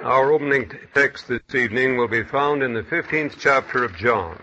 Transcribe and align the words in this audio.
Our 0.00 0.32
opening 0.32 0.70
text 0.94 1.26
this 1.26 1.56
evening 1.56 1.96
will 1.96 2.06
be 2.06 2.22
found 2.22 2.62
in 2.62 2.72
the 2.72 2.84
15th 2.84 3.34
chapter 3.36 3.82
of 3.82 3.96
John. 3.96 4.40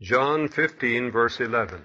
John 0.00 0.48
15, 0.48 1.10
verse 1.10 1.38
11. 1.38 1.82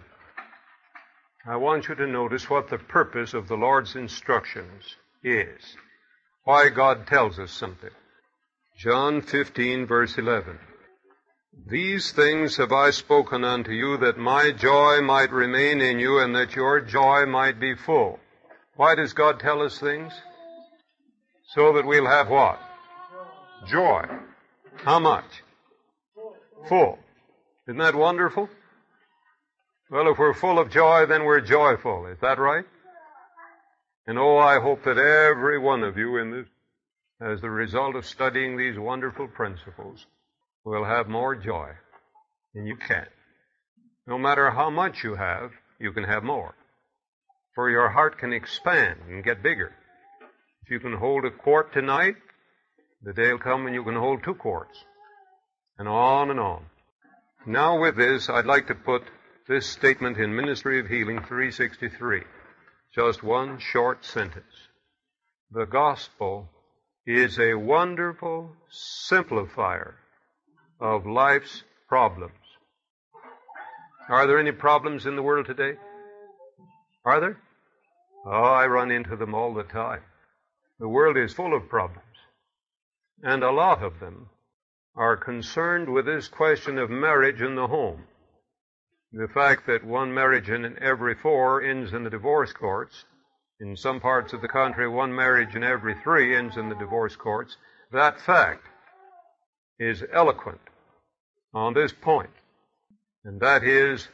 I 1.46 1.58
want 1.58 1.90
you 1.90 1.96
to 1.96 2.08
notice 2.08 2.50
what 2.50 2.70
the 2.70 2.78
purpose 2.78 3.34
of 3.34 3.50
the 3.50 3.58
Lord's 3.58 3.98
instructions 3.98 4.96
is. 5.22 5.76
Why 6.46 6.70
God 6.70 7.06
tells 7.08 7.40
us 7.40 7.52
something. 7.52 7.92
John 8.78 9.22
15, 9.22 9.88
verse 9.88 10.18
11. 10.18 10.58
These 11.68 12.14
things 12.14 12.56
have 12.56 12.72
I 12.72 12.92
spoken 12.92 13.44
unto 13.44 13.72
you 13.72 13.98
that 13.98 14.18
my 14.18 14.54
joy 14.54 15.02
might 15.02 15.34
remain 15.34 15.82
in 15.82 16.00
you 16.00 16.20
and 16.20 16.34
that 16.38 16.56
your 16.56 16.80
joy 16.80 17.26
might 17.26 17.60
be 17.60 17.76
full. 17.76 18.18
Why 18.78 18.96
does 18.96 19.12
God 19.12 19.42
tell 19.42 19.62
us 19.62 19.78
things? 19.78 20.14
So 21.54 21.74
that 21.74 21.86
we'll 21.86 22.08
have 22.08 22.30
what? 22.30 22.60
Joy. 23.68 24.06
How 24.78 25.00
much? 25.00 25.26
Full. 26.70 26.98
Isn't 27.68 27.78
that 27.80 27.96
wonderful? 27.96 28.50
Well, 29.90 30.10
if 30.10 30.18
we're 30.18 30.34
full 30.34 30.60
of 30.60 30.72
joy, 30.72 31.06
then 31.08 31.26
we're 31.26 31.42
joyful. 31.42 32.08
Is 32.08 32.18
that 32.22 32.40
right? 32.40 32.64
And 34.08 34.18
oh, 34.18 34.38
I 34.38 34.62
hope 34.62 34.86
that 34.86 34.98
every 34.98 35.60
one 35.60 35.84
of 35.84 35.98
you 35.98 36.18
in 36.18 36.32
this, 36.32 36.48
as 37.22 37.42
the 37.42 37.50
result 37.50 37.96
of 37.96 38.06
studying 38.06 38.58
these 38.58 38.80
wonderful 38.80 39.28
principles, 39.28 40.06
will 40.64 40.86
have 40.86 41.10
more 41.10 41.36
joy 41.36 41.72
than 42.54 42.66
you 42.66 42.78
can. 42.78 43.08
No 44.08 44.18
matter 44.18 44.50
how 44.52 44.70
much 44.70 45.04
you 45.04 45.16
have, 45.16 45.52
you 45.80 45.92
can 45.92 46.06
have 46.06 46.24
more. 46.24 46.56
For 47.56 47.70
your 47.70 47.90
heart 47.90 48.18
can 48.18 48.32
expand 48.32 49.02
and 49.10 49.24
get 49.24 49.44
bigger. 49.44 49.76
You 50.72 50.80
can 50.80 50.94
hold 50.94 51.26
a 51.26 51.32
quart 51.32 51.74
tonight, 51.74 52.16
the 53.04 53.12
day 53.12 53.30
will 53.30 53.40
come 53.40 53.66
when 53.66 53.74
you 53.74 53.84
can 53.84 53.98
hold 53.98 54.24
two 54.24 54.36
quarts. 54.36 54.86
And 55.78 55.86
on 55.86 56.32
and 56.32 56.40
on. 56.40 56.64
Now 57.46 57.82
with 57.82 57.98
this, 57.98 58.30
I'd 58.30 58.46
like 58.46 58.68
to 58.68 58.76
put 58.76 59.02
this 59.50 59.68
statement 59.68 60.18
in 60.18 60.34
Ministry 60.34 60.80
of 60.80 60.88
Healing 60.88 61.26
363. 61.28 62.22
Just 62.96 63.22
one 63.22 63.60
short 63.60 64.06
sentence. 64.06 64.70
The 65.52 65.66
gospel 65.66 66.48
is 67.06 67.38
a 67.38 67.54
wonderful 67.56 68.56
simplifier 68.72 69.96
of 70.80 71.06
life's 71.06 71.64
problems. 71.90 72.32
Are 74.08 74.26
there 74.26 74.40
any 74.40 74.54
problems 74.54 75.06
in 75.06 75.18
the 75.18 75.22
world 75.22 75.48
today? 75.48 75.74
Are 77.04 77.20
there? 77.20 77.38
Oh, 78.26 78.32
I 78.32 78.68
run 78.68 78.90
into 78.90 79.18
them 79.18 79.36
all 79.36 79.54
the 79.54 79.64
time. 79.64 80.04
The 80.82 80.90
world 80.90 81.16
is 81.16 81.32
full 81.32 81.56
of 81.56 81.70
problems. 81.70 82.02
And 83.22 83.44
a 83.44 83.52
lot 83.52 83.84
of 83.84 84.00
them 84.00 84.30
are 84.96 85.16
concerned 85.16 85.88
with 85.88 86.08
this 86.08 86.28
question 86.28 86.80
of 86.80 86.90
marriage 86.90 87.40
in 87.40 87.54
the 87.54 87.68
home. 87.68 88.06
The 89.12 89.28
fact 89.28 89.68
that 89.68 89.86
one 89.86 90.12
marriage 90.12 90.50
in 90.50 90.82
every 90.82 91.14
four 91.14 91.62
ends 91.62 91.94
in 91.94 92.04
the 92.04 92.10
divorce 92.10 92.52
courts. 92.52 93.06
In 93.60 93.78
some 93.78 94.00
parts 94.00 94.34
of 94.34 94.42
the 94.42 94.48
country, 94.48 94.88
one 94.88 95.14
marriage 95.14 95.56
in 95.56 95.64
every 95.64 95.94
three 96.02 96.36
ends 96.36 96.58
in 96.58 96.68
the 96.68 96.76
divorce 96.76 97.16
courts. 97.16 97.58
That 97.92 98.20
fact 98.20 98.66
is 99.78 100.04
eloquent 100.12 100.62
on 101.54 101.76
this 101.76 101.94
point, 101.94 102.34
and 103.24 103.40
that 103.42 103.64
is 103.64 104.08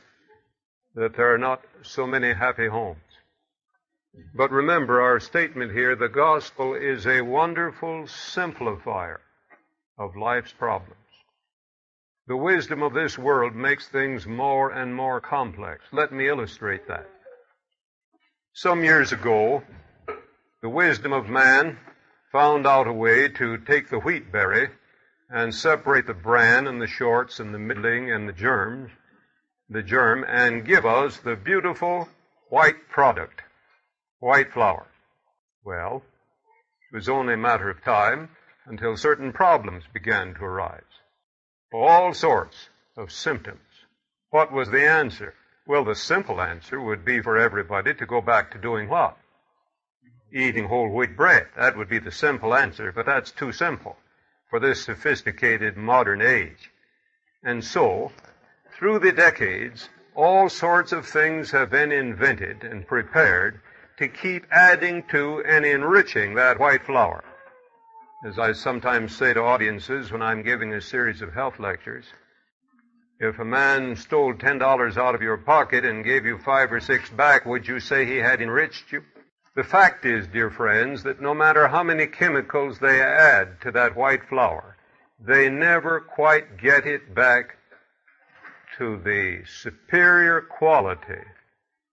that 0.96 1.16
there 1.16 1.34
are 1.34 1.38
not 1.38 1.62
so 1.84 2.06
many 2.06 2.34
happy 2.34 2.68
homes. 2.68 3.07
But 4.36 4.52
remember 4.52 5.02
our 5.02 5.20
statement 5.20 5.72
here, 5.72 5.96
the 5.96 6.10
gospel 6.10 6.74
is 6.74 7.06
a 7.06 7.22
wonderful 7.22 8.04
simplifier 8.08 9.20
of 9.98 10.16
life's 10.16 10.54
problems. 10.54 10.96
The 12.28 12.38
wisdom 12.38 12.84
of 12.84 12.94
this 12.94 13.18
world 13.18 13.56
makes 13.56 13.88
things 13.88 14.28
more 14.28 14.72
and 14.72 14.94
more 14.94 15.22
complex. 15.22 15.86
Let 15.92 16.12
me 16.12 16.28
illustrate 16.28 16.88
that. 16.88 17.10
Some 18.54 18.84
years 18.84 19.12
ago, 19.12 19.64
the 20.62 20.70
wisdom 20.70 21.14
of 21.14 21.30
man 21.30 21.78
found 22.32 22.68
out 22.68 22.88
a 22.88 22.94
way 22.94 23.30
to 23.30 23.58
take 23.60 23.90
the 23.90 24.00
wheat 24.00 24.32
berry 24.32 24.70
and 25.30 25.54
separate 25.54 26.08
the 26.08 26.14
bran 26.14 26.68
and 26.68 26.82
the 26.82 26.88
shorts 26.88 27.40
and 27.40 27.54
the 27.54 27.60
middling 27.60 28.12
and 28.12 28.28
the 28.28 28.34
germs, 28.34 28.92
the 29.70 29.84
germ, 29.84 30.26
and 30.28 30.66
give 30.66 30.86
us 30.86 31.18
the 31.18 31.36
beautiful 31.36 32.10
white 32.50 32.90
product, 32.90 33.42
white 34.20 34.52
flour. 34.52 34.88
Well, 35.64 36.04
it 36.92 36.96
was 36.96 37.10
only 37.10 37.34
a 37.34 37.38
matter 37.38 37.70
of 37.70 37.84
time 37.84 38.30
until 38.66 38.98
certain 38.98 39.32
problems 39.32 39.84
began 39.94 40.34
to 40.36 40.44
arise. 40.44 40.82
All 41.74 42.14
sorts 42.14 42.70
of 42.96 43.12
symptoms. 43.12 43.60
What 44.30 44.52
was 44.52 44.70
the 44.70 44.88
answer? 44.88 45.34
Well, 45.68 45.84
the 45.84 45.96
simple 45.96 46.42
answer 46.42 46.80
would 46.80 47.04
be 47.04 47.22
for 47.22 47.38
everybody 47.38 47.94
to 47.94 48.06
go 48.06 48.22
back 48.22 48.52
to 48.52 48.58
doing 48.58 48.90
what? 48.90 49.18
Eating 50.32 50.68
whole 50.68 50.90
wheat 50.90 51.16
bread. 51.16 51.48
That 51.58 51.78
would 51.78 51.90
be 51.90 52.00
the 52.00 52.12
simple 52.12 52.56
answer, 52.56 52.92
but 52.92 53.06
that's 53.06 53.32
too 53.32 53.52
simple 53.52 53.98
for 54.50 54.60
this 54.60 54.84
sophisticated 54.84 55.76
modern 55.78 56.22
age. 56.22 56.72
And 57.44 57.64
so, 57.64 58.12
through 58.78 59.00
the 59.00 59.12
decades, 59.12 59.90
all 60.16 60.50
sorts 60.50 60.92
of 60.92 61.06
things 61.06 61.52
have 61.52 61.70
been 61.70 61.92
invented 61.92 62.64
and 62.64 62.88
prepared 62.88 63.62
to 63.98 64.08
keep 64.08 64.46
adding 64.52 65.04
to 65.10 65.44
and 65.44 65.66
enriching 65.66 66.36
that 66.36 66.60
white 66.60 66.86
flour. 66.86 67.24
As 68.26 68.38
I 68.38 68.52
sometimes 68.54 69.16
say 69.16 69.34
to 69.34 69.42
audiences 69.42 70.12
when 70.12 70.22
I'm 70.22 70.44
giving 70.44 70.74
a 70.74 70.82
series 70.82 71.22
of 71.22 71.34
health 71.34 71.60
lectures, 71.60 72.06
if 73.20 73.40
a 73.40 73.46
man 73.46 73.96
stole 73.96 74.36
$10 74.36 74.98
out 74.98 75.16
of 75.16 75.24
your 75.24 75.38
pocket 75.38 75.84
and 75.84 76.06
gave 76.06 76.26
you 76.26 76.38
five 76.38 76.72
or 76.72 76.80
six 76.80 77.10
back, 77.10 77.46
would 77.48 77.68
you 77.68 77.80
say 77.80 78.06
he 78.06 78.18
had 78.18 78.42
enriched 78.42 78.92
you? 78.92 79.04
The 79.56 79.64
fact 79.64 80.06
is, 80.06 80.28
dear 80.28 80.52
friends, 80.52 81.02
that 81.04 81.20
no 81.20 81.34
matter 81.34 81.68
how 81.68 81.82
many 81.82 82.06
chemicals 82.06 82.78
they 82.78 83.02
add 83.02 83.60
to 83.62 83.72
that 83.72 83.96
white 83.96 84.24
flour, 84.30 84.78
they 85.20 85.50
never 85.50 86.00
quite 86.00 86.58
get 86.58 86.86
it 86.86 87.16
back 87.16 87.58
to 88.78 88.98
the 89.04 89.44
superior 89.48 90.42
quality 90.42 91.24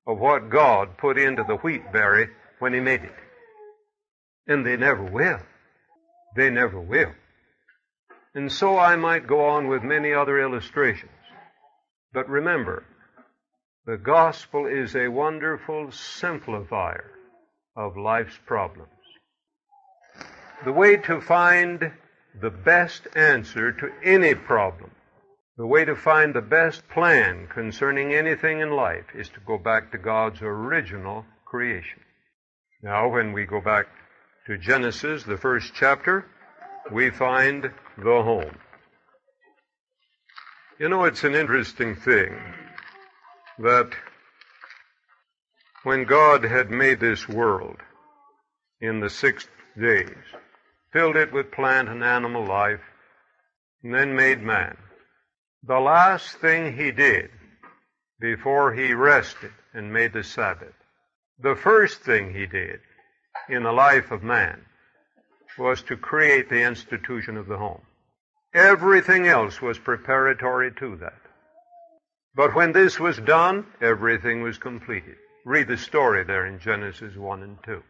of 0.07 0.19
what 0.19 0.51
God 0.51 0.97
put 0.99 1.19
into 1.19 1.45
the 1.45 1.57
wheat 1.57 1.93
berry 1.93 2.29
when 2.59 2.75
He 2.75 2.81
made 2.81 3.03
it. 3.03 3.15
And 4.47 4.65
they 4.65 4.77
never 4.77 5.05
will. 5.05 5.41
They 6.37 6.51
never 6.51 6.81
will. 6.81 7.13
And 8.35 8.51
so 8.51 8.79
I 8.79 8.97
might 8.97 9.27
go 9.27 9.47
on 9.47 9.69
with 9.69 9.83
many 9.83 10.13
other 10.13 10.41
illustrations. 10.41 11.11
But 12.13 12.29
remember, 12.29 12.85
the 13.87 13.97
gospel 13.97 14.67
is 14.67 14.97
a 14.97 15.09
wonderful 15.09 15.89
simplifier 15.89 17.05
of 17.77 17.97
life's 17.97 18.39
problems. 18.47 18.89
The 20.65 20.73
way 20.73 20.97
to 20.97 21.21
find 21.21 21.93
the 22.41 22.51
best 22.51 23.07
answer 23.15 23.73
to 23.73 23.93
any 24.03 24.35
problem, 24.35 24.91
the 25.57 25.67
way 25.67 25.85
to 25.85 25.95
find 25.95 26.35
the 26.35 26.41
best 26.41 26.89
plan 26.89 27.47
concerning 27.53 28.13
anything 28.13 28.61
in 28.61 28.71
life 28.71 29.07
is 29.15 29.29
to 29.29 29.41
go 29.47 29.57
back 29.57 29.93
to 29.93 29.99
God's 29.99 30.43
original 30.43 31.25
creation. 31.45 32.01
Now, 32.83 33.09
when 33.09 33.33
we 33.33 33.47
go 33.47 33.61
back 33.61 33.87
to 34.47 34.59
Genesis, 34.59 35.23
the 35.23 35.37
first 35.37 35.73
chapter, 35.75 36.27
we 36.91 37.11
find 37.11 37.71
the 37.97 38.23
home. 38.23 38.59
You 40.79 40.89
know, 40.89 41.05
it's 41.05 41.23
an 41.23 41.35
interesting 41.35 41.95
thing 41.95 42.37
that 43.61 43.91
when 45.85 46.05
God 46.05 46.43
had 46.43 46.71
made 46.71 46.99
this 46.99 47.29
world 47.29 47.77
in 48.81 48.99
the 48.99 49.09
six 49.09 49.47
days, 49.81 50.17
filled 50.93 51.17
it 51.17 51.33
with 51.33 51.53
plant 51.53 51.89
and 51.89 52.03
animal 52.03 52.45
life, 52.45 52.81
and 53.83 53.95
then 53.95 54.17
made 54.17 54.43
man, 54.43 54.77
the 55.67 55.81
last 55.81 56.37
thing 56.37 56.77
he 56.77 56.91
did 56.91 57.31
before 58.21 58.73
he 58.73 58.93
rested 58.93 59.53
and 59.73 59.93
made 59.93 60.13
the 60.13 60.25
Sabbath, 60.25 60.75
the 61.39 61.57
first 61.57 62.01
thing 62.03 62.33
he 62.33 62.47
did 62.47 62.81
in 63.49 63.63
the 63.63 63.73
life 63.73 64.11
of 64.11 64.23
man 64.23 64.61
was 65.59 65.83
to 65.83 65.97
create 65.97 66.49
the 66.49 66.63
institution 66.63 67.37
of 67.37 67.47
the 67.47 67.57
home. 67.57 67.83
Everything 68.55 69.27
else 69.27 69.61
was 69.61 69.79
preparatory 69.79 70.73
to 70.73 70.97
that. 70.97 71.21
But 72.35 72.55
when 72.55 72.73
this 72.73 72.99
was 72.99 73.19
done, 73.19 73.67
everything 73.81 74.43
was 74.43 74.59
completed. 74.59 75.17
Read 75.45 75.69
the 75.69 75.77
story 75.77 76.25
there 76.25 76.47
in 76.47 76.59
Genesis 76.59 77.17
1 77.17 77.43
and 77.43 77.59
2. 77.65 77.83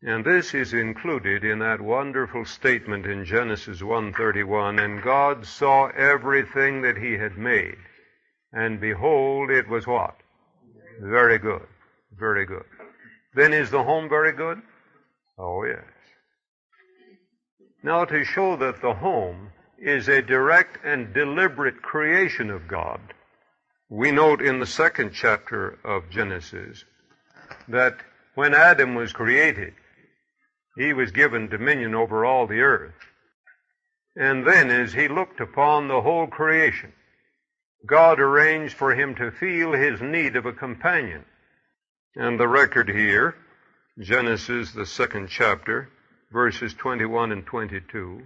And 0.00 0.24
this 0.24 0.54
is 0.54 0.74
included 0.74 1.42
in 1.42 1.58
that 1.58 1.80
wonderful 1.80 2.44
statement 2.44 3.04
in 3.04 3.24
Genesis 3.24 3.82
1:31, 3.82 4.78
and 4.78 5.02
God 5.02 5.44
saw 5.44 5.88
everything 5.88 6.82
that 6.82 6.96
he 6.96 7.18
had 7.18 7.36
made, 7.36 7.78
and 8.52 8.80
behold 8.80 9.50
it 9.50 9.66
was 9.66 9.88
what? 9.88 10.14
Very 11.00 11.38
good. 11.38 11.66
Very 12.12 12.46
good. 12.46 12.64
Then 13.34 13.52
is 13.52 13.70
the 13.70 13.82
home 13.82 14.08
very 14.08 14.32
good? 14.32 14.62
Oh 15.36 15.64
yes. 15.64 15.84
Now, 17.82 18.04
to 18.04 18.24
show 18.24 18.56
that 18.56 18.80
the 18.80 18.94
home 18.94 19.50
is 19.78 20.08
a 20.08 20.22
direct 20.22 20.78
and 20.84 21.12
deliberate 21.12 21.82
creation 21.82 22.50
of 22.50 22.68
God, 22.68 23.00
we 23.88 24.12
note 24.12 24.42
in 24.42 24.60
the 24.60 24.66
second 24.66 25.12
chapter 25.12 25.78
of 25.84 26.08
Genesis 26.10 26.84
that 27.66 27.96
when 28.34 28.54
Adam 28.54 28.94
was 28.94 29.12
created, 29.12 29.74
he 30.78 30.92
was 30.92 31.10
given 31.10 31.48
dominion 31.48 31.94
over 31.94 32.24
all 32.24 32.46
the 32.46 32.60
earth. 32.60 32.94
And 34.14 34.46
then 34.46 34.70
as 34.70 34.92
he 34.92 35.08
looked 35.08 35.40
upon 35.40 35.88
the 35.88 36.00
whole 36.00 36.28
creation, 36.28 36.92
God 37.84 38.20
arranged 38.20 38.74
for 38.74 38.94
him 38.94 39.16
to 39.16 39.32
feel 39.32 39.72
his 39.72 40.00
need 40.00 40.36
of 40.36 40.46
a 40.46 40.52
companion. 40.52 41.24
And 42.14 42.38
the 42.38 42.48
record 42.48 42.88
here, 42.88 43.34
Genesis, 43.98 44.70
the 44.72 44.86
second 44.86 45.28
chapter, 45.28 45.88
verses 46.32 46.74
21 46.74 47.32
and 47.32 47.44
22, 47.44 48.22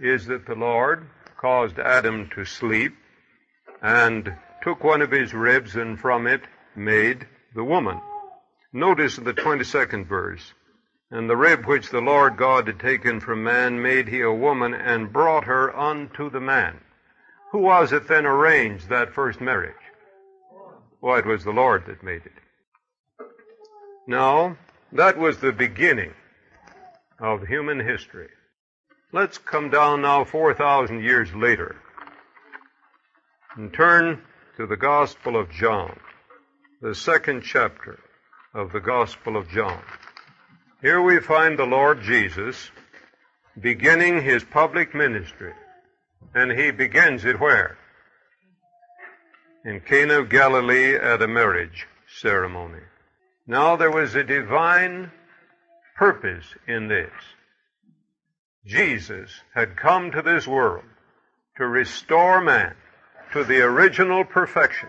is 0.00 0.26
that 0.26 0.46
the 0.46 0.54
Lord 0.54 1.08
caused 1.40 1.78
Adam 1.78 2.30
to 2.36 2.44
sleep 2.44 2.92
and 3.82 4.32
took 4.62 4.84
one 4.84 5.02
of 5.02 5.10
his 5.10 5.34
ribs 5.34 5.74
and 5.74 5.98
from 5.98 6.28
it 6.28 6.42
made 6.76 7.26
the 7.54 7.64
woman. 7.64 8.00
Notice 8.72 9.16
the 9.16 9.34
22nd 9.34 10.06
verse. 10.06 10.54
And 11.10 11.28
the 11.28 11.36
rib 11.36 11.66
which 11.66 11.90
the 11.90 12.00
Lord 12.00 12.36
God 12.36 12.68
had 12.68 12.78
taken 12.78 13.20
from 13.20 13.42
man 13.42 13.82
made 13.82 14.08
he 14.08 14.20
a 14.20 14.32
woman 14.32 14.74
and 14.74 15.12
brought 15.12 15.44
her 15.44 15.76
unto 15.76 16.30
the 16.30 16.40
man. 16.40 16.80
Who 17.50 17.58
was 17.58 17.92
it 17.92 18.06
then 18.06 18.26
arranged 18.26 18.88
that 18.88 19.12
first 19.12 19.40
marriage? 19.40 19.74
Why, 21.00 21.18
it 21.18 21.26
was 21.26 21.42
the 21.42 21.50
Lord 21.50 21.86
that 21.86 22.04
made 22.04 22.22
it. 22.26 22.32
Now, 24.06 24.56
that 24.92 25.18
was 25.18 25.38
the 25.38 25.52
beginning 25.52 26.14
of 27.18 27.46
human 27.46 27.80
history. 27.80 28.28
Let's 29.12 29.38
come 29.38 29.70
down 29.70 30.02
now 30.02 30.24
4,000 30.24 31.02
years 31.02 31.34
later 31.34 31.76
and 33.56 33.72
turn 33.72 34.22
to 34.56 34.66
the 34.66 34.76
Gospel 34.76 35.36
of 35.36 35.50
John, 35.50 35.98
the 36.80 36.94
second 36.94 37.42
chapter 37.42 37.98
of 38.54 38.72
the 38.72 38.80
Gospel 38.80 39.36
of 39.36 39.48
John. 39.48 39.82
Here 40.82 41.02
we 41.02 41.20
find 41.20 41.58
the 41.58 41.66
Lord 41.66 42.02
Jesus 42.02 42.70
beginning 43.60 44.22
his 44.22 44.42
public 44.42 44.94
ministry. 44.94 45.52
And 46.34 46.50
he 46.50 46.70
begins 46.70 47.26
it 47.26 47.38
where? 47.38 47.76
In 49.64 49.80
Cana 49.80 50.20
of 50.20 50.30
Galilee 50.30 50.94
at 50.94 51.20
a 51.20 51.28
marriage 51.28 51.86
ceremony. 52.20 52.80
Now 53.46 53.76
there 53.76 53.90
was 53.90 54.14
a 54.14 54.24
divine 54.24 55.10
purpose 55.96 56.46
in 56.66 56.88
this. 56.88 57.12
Jesus 58.64 59.30
had 59.54 59.76
come 59.76 60.12
to 60.12 60.22
this 60.22 60.46
world 60.46 60.84
to 61.58 61.66
restore 61.66 62.40
man 62.40 62.74
to 63.32 63.44
the 63.44 63.60
original 63.60 64.24
perfection. 64.24 64.88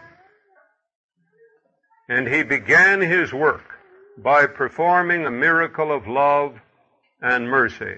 And 2.08 2.30
he 2.30 2.44
began 2.44 3.02
his 3.02 3.34
work 3.34 3.72
by 4.18 4.46
performing 4.46 5.26
a 5.26 5.32
miracle 5.32 5.92
of 5.92 6.08
love 6.08 6.60
and 7.22 7.50
mercy 7.50 7.98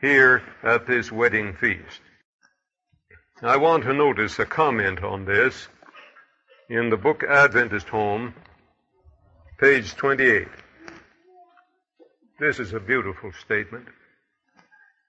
here 0.00 0.42
at 0.62 0.86
this 0.86 1.12
wedding 1.12 1.54
feast. 1.54 2.00
I 3.42 3.56
want 3.56 3.84
to 3.84 3.92
notice 3.92 4.38
a 4.38 4.46
comment 4.46 5.02
on 5.02 5.24
this 5.24 5.68
in 6.68 6.90
the 6.90 6.96
book 6.96 7.22
Adventist 7.22 7.88
Home, 7.88 8.34
page 9.58 9.94
28. 9.94 10.48
This 12.38 12.58
is 12.58 12.72
a 12.72 12.80
beautiful 12.80 13.32
statement. 13.32 13.86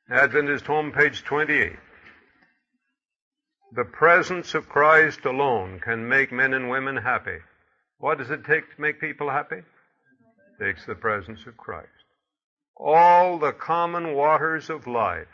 Adventist 0.09 0.67
Home, 0.67 0.91
page 0.91 1.23
28. 1.23 1.73
The 3.75 3.85
presence 3.85 4.53
of 4.53 4.69
Christ 4.69 5.25
alone 5.25 5.79
can 5.79 6.07
make 6.07 6.31
men 6.31 6.53
and 6.53 6.69
women 6.69 6.97
happy. 6.97 7.39
What 7.97 8.19
does 8.19 8.29
it 8.29 8.45
take 8.45 8.75
to 8.75 8.81
make 8.81 9.01
people 9.01 9.31
happy? 9.31 9.63
It 10.63 10.65
takes 10.65 10.85
the 10.85 10.95
presence 10.95 11.45
of 11.45 11.57
Christ. 11.57 11.89
All 12.77 13.37
the 13.37 13.51
common 13.51 14.13
waters 14.13 14.69
of 14.69 14.87
life, 14.87 15.27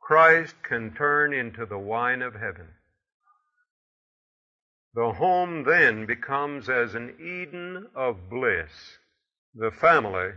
Christ 0.00 0.54
can 0.62 0.94
turn 0.94 1.34
into 1.34 1.66
the 1.66 1.78
wine 1.78 2.22
of 2.22 2.34
heaven. 2.34 2.68
The 4.94 5.12
home 5.12 5.64
then 5.64 6.06
becomes 6.06 6.68
as 6.68 6.94
an 6.94 7.16
Eden 7.18 7.88
of 7.96 8.30
bliss. 8.30 8.70
The 9.56 9.72
family, 9.72 10.30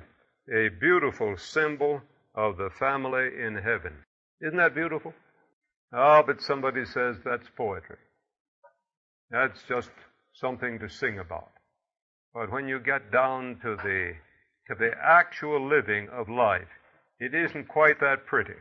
a 0.52 0.70
beautiful 0.80 1.38
symbol 1.38 2.02
of 2.34 2.58
the 2.58 2.72
family 2.80 3.30
in 3.40 3.56
heaven. 3.56 3.94
Isn't 4.42 4.58
that 4.58 4.74
beautiful? 4.74 5.14
Oh, 5.94 6.24
but 6.26 6.42
somebody 6.42 6.86
says 6.86 7.18
that's 7.24 7.48
poetry. 7.56 7.98
That's 9.30 9.62
just 9.70 9.92
something 10.34 10.80
to 10.80 10.90
sing 10.90 11.20
about. 11.20 11.53
But 12.34 12.52
when 12.52 12.68
you 12.68 12.80
get 12.80 13.12
down 13.12 13.60
to 13.62 13.76
the, 13.76 14.14
to 14.68 14.76
the 14.76 14.92
actual 15.02 15.68
living 15.68 16.10
of 16.10 16.30
life, 16.30 16.68
it 17.20 17.34
isn't 17.34 17.68
quite 17.68 18.00
that 18.00 18.26
pretty. 18.26 18.60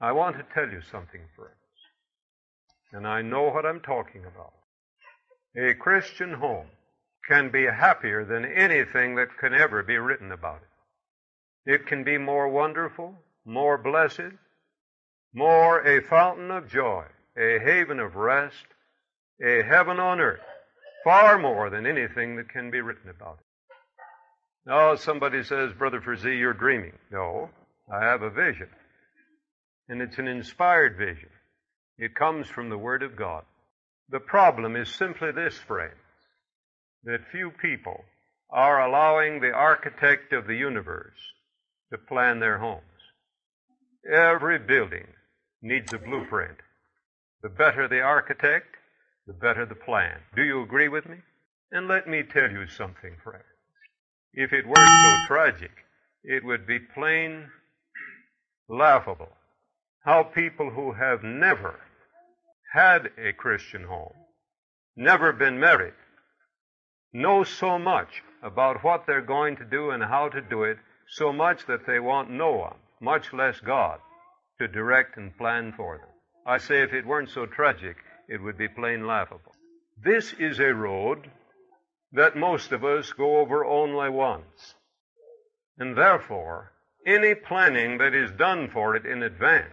I 0.00 0.12
want 0.12 0.36
to 0.36 0.44
tell 0.54 0.68
you 0.68 0.80
something, 0.90 1.20
friends. 1.36 1.52
And 2.92 3.06
I 3.06 3.22
know 3.22 3.44
what 3.44 3.64
I'm 3.64 3.80
talking 3.80 4.24
about. 4.24 4.52
A 5.56 5.74
Christian 5.74 6.34
home 6.34 6.66
can 7.28 7.50
be 7.50 7.64
happier 7.64 8.24
than 8.24 8.44
anything 8.44 9.14
that 9.16 9.36
can 9.38 9.54
ever 9.54 9.82
be 9.82 9.96
written 9.96 10.32
about 10.32 10.60
it. 10.62 11.72
It 11.74 11.86
can 11.86 12.04
be 12.04 12.18
more 12.18 12.48
wonderful, 12.48 13.14
more 13.44 13.78
blessed, 13.78 14.34
more 15.34 15.80
a 15.86 16.02
fountain 16.02 16.50
of 16.50 16.68
joy, 16.68 17.04
a 17.36 17.58
haven 17.58 18.00
of 18.00 18.16
rest, 18.16 18.66
a 19.42 19.62
heaven 19.62 19.98
on 19.98 20.20
earth, 20.20 20.40
far 21.06 21.38
more 21.38 21.70
than 21.70 21.86
anything 21.86 22.34
that 22.34 22.48
can 22.48 22.68
be 22.68 22.80
written 22.80 23.08
about 23.08 23.38
it. 23.38 23.46
Now, 24.66 24.96
somebody 24.96 25.44
says, 25.44 25.70
Brother 25.78 26.00
Frazee, 26.00 26.36
you're 26.36 26.52
dreaming. 26.52 26.94
No, 27.12 27.48
I 27.88 28.04
have 28.04 28.22
a 28.22 28.30
vision. 28.30 28.66
And 29.88 30.02
it's 30.02 30.18
an 30.18 30.26
inspired 30.26 30.96
vision. 30.98 31.28
It 31.96 32.16
comes 32.16 32.48
from 32.48 32.70
the 32.70 32.76
Word 32.76 33.04
of 33.04 33.14
God. 33.14 33.44
The 34.10 34.18
problem 34.18 34.74
is 34.74 34.88
simply 34.88 35.30
this, 35.30 35.56
friends, 35.68 35.94
that 37.04 37.20
few 37.30 37.52
people 37.62 38.04
are 38.50 38.84
allowing 38.84 39.40
the 39.40 39.52
architect 39.52 40.32
of 40.32 40.48
the 40.48 40.56
universe 40.56 41.14
to 41.92 41.98
plan 41.98 42.40
their 42.40 42.58
homes. 42.58 42.82
Every 44.12 44.58
building 44.58 45.06
needs 45.62 45.92
a 45.92 45.98
blueprint. 45.98 46.56
The 47.44 47.48
better 47.48 47.86
the 47.86 48.00
architect, 48.00 48.74
the 49.26 49.34
better 49.34 49.66
the 49.66 49.74
plan. 49.74 50.20
Do 50.34 50.42
you 50.42 50.62
agree 50.62 50.88
with 50.88 51.08
me? 51.08 51.16
And 51.72 51.88
let 51.88 52.06
me 52.08 52.22
tell 52.22 52.50
you 52.50 52.66
something, 52.68 53.16
friends. 53.22 53.44
If 54.32 54.52
it 54.52 54.66
weren't 54.66 54.76
so 55.02 55.26
tragic, 55.26 55.72
it 56.22 56.44
would 56.44 56.66
be 56.66 56.78
plain 56.78 57.48
laughable 58.68 59.32
how 60.04 60.22
people 60.22 60.70
who 60.70 60.92
have 60.92 61.24
never 61.24 61.80
had 62.72 63.10
a 63.18 63.32
Christian 63.32 63.82
home, 63.84 64.14
never 64.96 65.32
been 65.32 65.58
married, 65.58 65.94
know 67.12 67.42
so 67.42 67.78
much 67.78 68.22
about 68.42 68.84
what 68.84 69.04
they're 69.06 69.20
going 69.20 69.56
to 69.56 69.64
do 69.64 69.90
and 69.90 70.02
how 70.02 70.28
to 70.28 70.40
do 70.40 70.62
it, 70.62 70.78
so 71.08 71.32
much 71.32 71.66
that 71.66 71.86
they 71.86 71.98
want 71.98 72.30
no 72.30 72.52
one, 72.52 72.76
much 73.00 73.32
less 73.32 73.58
God, 73.60 73.98
to 74.60 74.68
direct 74.68 75.16
and 75.16 75.36
plan 75.36 75.72
for 75.76 75.98
them. 75.98 76.08
I 76.46 76.58
say 76.58 76.82
if 76.82 76.92
it 76.92 77.06
weren't 77.06 77.30
so 77.30 77.46
tragic, 77.46 77.96
it 78.28 78.42
would 78.42 78.58
be 78.58 78.68
plain 78.68 79.06
laughable. 79.06 79.52
This 80.02 80.32
is 80.38 80.58
a 80.58 80.74
road 80.74 81.30
that 82.12 82.36
most 82.36 82.72
of 82.72 82.84
us 82.84 83.12
go 83.12 83.38
over 83.38 83.64
only 83.64 84.10
once. 84.10 84.74
And 85.78 85.96
therefore, 85.96 86.72
any 87.06 87.34
planning 87.34 87.98
that 87.98 88.14
is 88.14 88.30
done 88.32 88.68
for 88.70 88.96
it 88.96 89.06
in 89.06 89.22
advance 89.22 89.72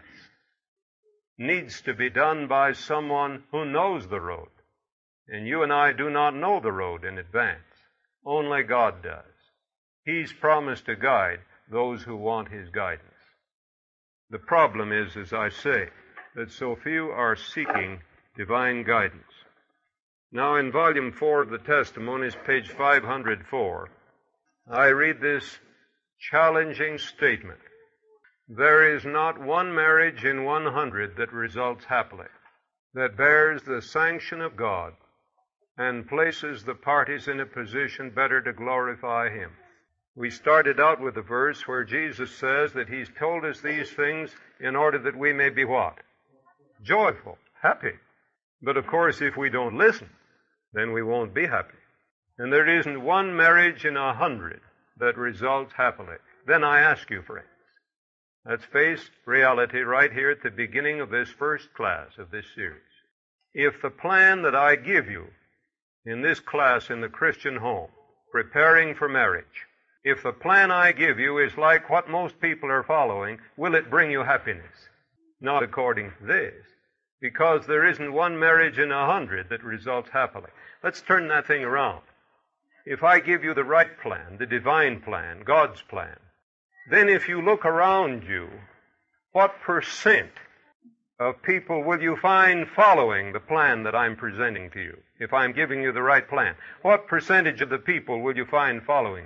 needs 1.37 1.81
to 1.81 1.93
be 1.93 2.09
done 2.09 2.47
by 2.47 2.73
someone 2.73 3.43
who 3.51 3.65
knows 3.65 4.07
the 4.07 4.21
road. 4.21 4.49
And 5.27 5.47
you 5.47 5.63
and 5.63 5.71
I 5.71 5.93
do 5.93 6.09
not 6.09 6.35
know 6.35 6.59
the 6.59 6.71
road 6.71 7.05
in 7.05 7.17
advance. 7.17 7.63
Only 8.25 8.63
God 8.63 9.01
does. 9.01 9.23
He's 10.05 10.33
promised 10.33 10.85
to 10.85 10.95
guide 10.95 11.39
those 11.71 12.03
who 12.03 12.15
want 12.15 12.49
His 12.49 12.69
guidance. 12.69 13.09
The 14.29 14.39
problem 14.39 14.91
is, 14.91 15.15
as 15.15 15.33
I 15.33 15.49
say, 15.49 15.89
that 16.35 16.51
so 16.51 16.75
few 16.75 17.09
are 17.09 17.35
seeking 17.35 18.01
divine 18.35 18.83
guidance. 18.83 19.23
Now, 20.31 20.55
in 20.55 20.71
volume 20.71 21.11
4 21.11 21.43
of 21.43 21.49
the 21.49 21.59
Testimonies, 21.59 22.35
page 22.45 22.69
504, 22.69 23.89
I 24.71 24.87
read 24.87 25.21
this 25.21 25.59
challenging 26.19 26.97
statement. 26.97 27.59
There 28.47 28.95
is 28.95 29.05
not 29.05 29.39
one 29.39 29.73
marriage 29.73 30.25
in 30.25 30.43
100 30.43 31.17
that 31.17 31.31
results 31.31 31.85
happily, 31.85 32.27
that 32.93 33.15
bears 33.15 33.61
the 33.63 33.81
sanction 33.81 34.41
of 34.41 34.55
God 34.55 34.93
and 35.77 36.07
places 36.07 36.63
the 36.63 36.75
parties 36.75 37.27
in 37.27 37.39
a 37.39 37.45
position 37.45 38.09
better 38.09 38.41
to 38.41 38.53
glorify 38.53 39.29
Him. 39.29 39.51
We 40.15 40.29
started 40.29 40.79
out 40.79 40.99
with 40.99 41.17
a 41.17 41.21
verse 41.21 41.67
where 41.67 41.83
Jesus 41.83 42.35
says 42.37 42.73
that 42.73 42.89
He's 42.89 43.09
told 43.19 43.45
us 43.45 43.61
these 43.61 43.91
things 43.91 44.35
in 44.59 44.75
order 44.75 44.99
that 44.99 45.17
we 45.17 45.33
may 45.33 45.49
be 45.49 45.65
what? 45.65 45.97
Joyful, 46.83 47.37
happy. 47.61 47.93
But 48.63 48.77
of 48.77 48.87
course, 48.87 49.21
if 49.21 49.35
we 49.35 49.49
don't 49.49 49.77
listen, 49.77 50.09
then 50.71 50.93
we 50.93 51.03
won't 51.03 51.33
be 51.33 51.45
happy. 51.45 51.77
And 52.37 52.51
there 52.51 52.79
isn't 52.79 53.03
one 53.03 53.35
marriage 53.35 53.85
in 53.85 53.97
a 53.97 54.13
hundred 54.13 54.61
that 54.97 55.17
results 55.17 55.73
happily. 55.75 56.15
Then 56.47 56.63
I 56.63 56.79
ask 56.79 57.09
you, 57.09 57.21
friends, 57.21 57.47
let's 58.45 58.63
face 58.65 59.09
reality 59.25 59.79
right 59.79 60.11
here 60.11 60.31
at 60.31 60.41
the 60.41 60.49
beginning 60.49 61.01
of 61.01 61.09
this 61.09 61.29
first 61.29 61.73
class 61.73 62.17
of 62.17 62.31
this 62.31 62.45
series. 62.55 62.81
If 63.53 63.81
the 63.81 63.89
plan 63.89 64.43
that 64.43 64.55
I 64.55 64.77
give 64.77 65.07
you 65.07 65.27
in 66.05 66.21
this 66.21 66.39
class 66.39 66.89
in 66.89 67.01
the 67.01 67.09
Christian 67.09 67.57
home, 67.57 67.89
preparing 68.31 68.95
for 68.95 69.09
marriage, 69.09 69.67
if 70.05 70.23
the 70.23 70.33
plan 70.33 70.71
I 70.71 70.93
give 70.93 71.19
you 71.19 71.37
is 71.37 71.57
like 71.57 71.89
what 71.89 72.09
most 72.09 72.39
people 72.39 72.71
are 72.71 72.83
following, 72.83 73.39
will 73.57 73.75
it 73.75 73.89
bring 73.89 74.09
you 74.09 74.23
happiness? 74.23 74.87
Not 75.39 75.63
according 75.63 76.11
to 76.11 76.25
this. 76.25 76.53
Because 77.23 77.65
there 77.65 77.89
isn't 77.89 78.13
one 78.13 78.37
marriage 78.37 78.77
in 78.77 78.91
a 78.91 79.07
hundred 79.07 79.49
that 79.49 79.63
results 79.63 80.09
happily. 80.11 80.51
Let's 80.83 81.01
turn 81.01 81.27
that 81.29 81.47
thing 81.47 81.63
around. 81.63 82.01
If 82.85 83.01
I 83.01 83.19
give 83.19 83.43
you 83.43 83.55
the 83.55 83.63
right 83.63 83.97
plan, 83.99 84.37
the 84.37 84.45
divine 84.45 85.01
plan, 85.01 85.41
God's 85.43 85.81
plan, 85.81 86.17
then 86.91 87.09
if 87.09 87.27
you 87.29 87.41
look 87.41 87.65
around 87.65 88.23
you, 88.23 88.49
what 89.31 89.61
percent 89.61 90.31
of 91.19 91.41
people 91.41 91.83
will 91.83 92.01
you 92.01 92.17
find 92.21 92.67
following 92.75 93.31
the 93.31 93.39
plan 93.39 93.83
that 93.83 93.95
I'm 93.95 94.17
presenting 94.17 94.69
to 94.71 94.81
you? 94.81 94.97
If 95.17 95.33
I'm 95.33 95.53
giving 95.53 95.81
you 95.81 95.93
the 95.93 96.01
right 96.03 96.27
plan, 96.27 96.55
what 96.83 97.07
percentage 97.07 97.61
of 97.61 97.69
the 97.69 97.79
people 97.79 98.21
will 98.21 98.35
you 98.35 98.45
find 98.45 98.83
following? 98.83 99.25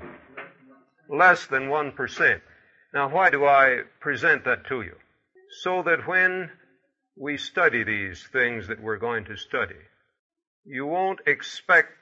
less 1.10 1.48
than 1.48 1.64
1%. 1.70 2.42
Now, 2.94 3.10
why 3.10 3.30
do 3.30 3.46
I 3.46 3.82
present 4.00 4.46
that 4.46 4.68
to 4.68 4.82
you? 4.82 4.96
So 5.64 5.84
that 5.84 6.08
when 6.08 6.52
we 7.18 7.38
study 7.38 7.84
these 7.84 8.24
things 8.32 8.68
that 8.68 8.82
we're 8.82 8.98
going 8.98 9.26
to 9.26 9.36
study, 9.36 9.76
you 10.66 10.86
won't 10.86 11.20
expect 11.26 11.94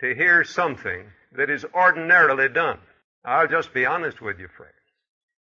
to 0.00 0.14
hear 0.14 0.44
something 0.44 1.10
that 1.36 1.50
is 1.50 1.64
ordinarily 1.74 2.48
done. 2.48 2.78
I'll 3.24 3.48
just 3.48 3.74
be 3.74 3.86
honest 3.86 4.20
with 4.20 4.38
you, 4.38 4.48
friends. 4.56 4.72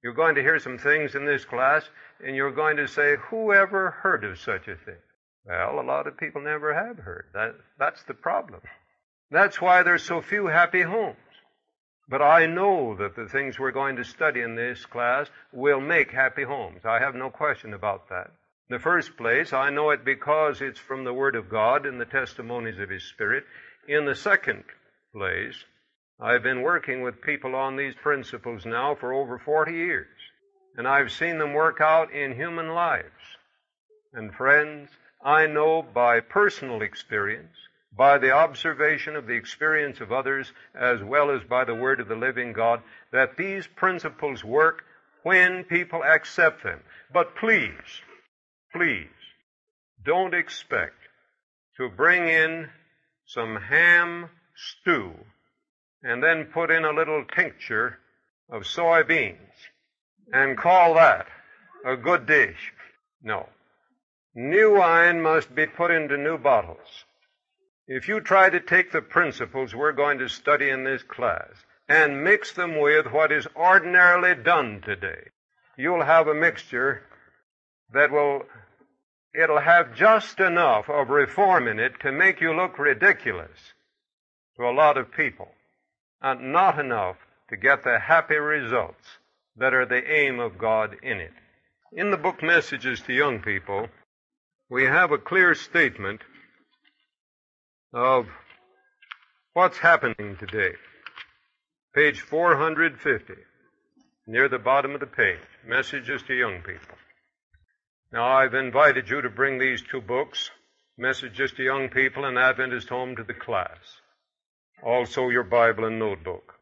You're 0.03 0.15
going 0.15 0.37
to 0.37 0.43
hear 0.43 0.59
some 0.59 0.79
things 0.79 1.15
in 1.15 1.27
this 1.27 1.45
class, 1.45 1.83
and 2.25 2.37
you're 2.37 2.53
going 2.53 2.77
to 2.77 2.89
say, 2.89 3.17
Whoever 3.31 3.91
heard 3.91 4.25
of 4.25 4.39
such 4.39 4.69
a 4.69 4.77
thing? 4.77 5.01
Well, 5.45 5.81
a 5.81 5.83
lot 5.83 6.07
of 6.07 6.17
people 6.17 6.43
never 6.43 6.73
have 6.73 6.99
heard. 6.99 7.27
That, 7.35 7.55
that's 7.79 8.03
the 8.05 8.15
problem. 8.15 8.61
That's 9.31 9.61
why 9.61 9.83
there's 9.83 10.03
so 10.03 10.23
few 10.23 10.47
happy 10.47 10.83
homes. 10.83 11.17
But 12.09 12.23
I 12.23 12.47
know 12.47 12.95
that 12.97 13.17
the 13.17 13.29
things 13.29 13.59
we're 13.59 13.73
going 13.73 13.97
to 13.97 14.05
study 14.05 14.41
in 14.41 14.55
this 14.55 14.85
class 14.87 15.29
will 15.53 15.81
make 15.81 16.11
happy 16.11 16.45
homes. 16.45 16.85
I 16.85 17.01
have 17.01 17.15
no 17.15 17.31
question 17.31 17.75
about 17.75 18.09
that. 18.11 18.31
In 18.71 18.77
the 18.77 18.83
first 18.83 19.17
place, 19.17 19.53
I 19.53 19.71
know 19.71 19.91
it 19.91 20.05
because 20.05 20.61
it's 20.61 20.79
from 20.79 21.05
the 21.05 21.13
Word 21.13 21.37
of 21.37 21.51
God 21.51 21.85
and 21.85 22.01
the 22.01 22.07
testimonies 22.07 22.79
of 22.79 22.89
His 22.89 23.05
Spirit. 23.05 23.45
In 23.87 24.07
the 24.07 24.15
second 24.15 24.65
place, 25.13 25.65
I've 26.19 26.43
been 26.43 26.63
working 26.63 27.03
with 27.03 27.21
people 27.21 27.55
on 27.55 27.77
these 27.77 27.95
principles 27.95 28.65
now 28.65 28.95
for 28.95 29.13
over 29.13 29.39
40 29.39 29.73
years. 29.73 30.17
And 30.77 30.89
I've 30.89 31.13
seen 31.13 31.39
them 31.39 31.53
work 31.53 31.81
out 31.81 32.13
in 32.13 32.35
human 32.35 32.69
lives. 32.69 33.09
And 34.13 34.35
friends, 34.35 34.91
I 35.23 35.47
know 35.47 35.83
by 35.83 36.21
personal 36.21 36.83
experience 36.83 37.55
by 37.97 38.19
the 38.19 38.33
observation 38.33 39.15
of 39.15 39.27
the 39.27 39.35
experience 39.35 40.01
of 40.01 40.11
others 40.11 40.53
as 40.75 41.03
well 41.03 41.31
as 41.31 41.43
by 41.45 41.65
the 41.65 41.75
word 41.75 42.01
of 42.01 42.09
the 42.09 42.17
living 42.17 42.53
God 42.53 42.83
that 43.13 43.37
these 43.37 43.67
principles 43.67 44.43
work 44.43 44.85
when 45.23 45.65
people 45.65 46.03
accept 46.03 46.65
them. 46.65 46.81
But 47.13 47.37
please, 47.37 48.03
please, 48.75 49.07
don't 50.05 50.35
expect 50.35 50.97
to 51.77 51.89
bring 51.89 52.29
in 52.29 52.69
some 53.27 53.57
ham 53.57 54.29
stew 54.57 55.13
and 56.03 56.23
then 56.23 56.45
put 56.53 56.71
in 56.71 56.85
a 56.85 56.93
little 56.93 57.25
tincture 57.35 57.99
of 58.51 58.63
soybeans 58.63 59.37
and 60.33 60.59
call 60.59 60.95
that 60.95 61.27
a 61.87 61.97
good 61.97 62.27
dish. 62.27 62.73
No. 63.23 63.49
New 64.35 64.77
wine 64.77 65.23
must 65.23 65.55
be 65.55 65.67
put 65.67 65.91
into 65.91 66.17
new 66.17 66.37
bottles. 66.37 67.05
If 67.87 68.09
you 68.09 68.21
try 68.21 68.51
to 68.51 68.61
take 68.61 68.91
the 68.91 69.03
principles 69.03 69.75
we're 69.75 69.93
going 69.93 70.19
to 70.19 70.29
study 70.29 70.69
in 70.69 70.85
this 70.85 71.03
class 71.03 71.53
and 71.89 72.25
mix 72.25 72.53
them 72.53 72.81
with 72.81 73.07
what 73.13 73.31
is 73.31 73.47
ordinarily 73.55 74.35
done 74.35 74.83
today, 74.85 75.29
you'll 75.77 76.05
have 76.05 76.27
a 76.27 76.35
mixture 76.35 77.03
that 77.93 78.11
will, 78.11 78.43
it'll 79.35 79.61
have 79.61 79.97
just 79.97 80.39
enough 80.39 80.89
of 80.89 81.09
reform 81.09 81.67
in 81.67 81.79
it 81.81 82.01
to 82.01 82.13
make 82.13 82.41
you 82.41 82.55
look 82.55 82.79
ridiculous 82.79 83.75
to 84.57 84.63
a 84.63 84.73
lot 84.73 84.97
of 84.97 85.13
people, 85.13 85.49
and 86.23 86.53
not 86.53 86.79
enough 86.79 87.17
to 87.51 87.57
get 87.57 87.83
the 87.83 87.99
happy 87.99 88.37
results 88.37 89.19
that 89.57 89.75
are 89.75 89.87
the 89.87 90.11
aim 90.11 90.39
of 90.39 90.59
God 90.59 90.97
in 91.03 91.19
it. 91.19 91.33
In 91.93 92.11
the 92.11 92.17
book 92.17 92.43
Messages 92.43 93.01
to 93.03 93.13
Young 93.13 93.41
People, 93.41 93.89
we 94.71 94.85
have 94.85 95.11
a 95.11 95.19
clear 95.19 95.55
statement 95.55 96.21
of 97.93 98.27
what's 99.53 99.79
happening 99.79 100.37
today. 100.39 100.73
Page 101.95 102.21
450, 102.21 103.35
near 104.27 104.49
the 104.49 104.59
bottom 104.59 104.95
of 104.95 105.01
the 105.01 105.07
page, 105.07 105.39
Messages 105.67 106.23
to 106.23 106.35
Young 106.35 106.63
People. 106.63 106.97
Now, 108.15 108.29
I've 108.29 108.55
invited 108.55 109.11
you 109.11 109.23
to 109.23 109.29
bring 109.29 109.59
these 109.59 109.83
two 109.83 110.01
books, 110.01 110.53
Messages 110.97 111.51
to 111.55 111.65
Young 111.65 111.89
People 111.89 112.25
and 112.27 112.39
Adventist 112.39 112.89
Home, 112.91 113.17
to 113.17 113.25
the 113.25 113.35
class. 113.35 114.01
Also, 114.85 115.31
your 115.31 115.43
Bible 115.43 115.85
and 115.87 115.99
notebook. 115.99 116.55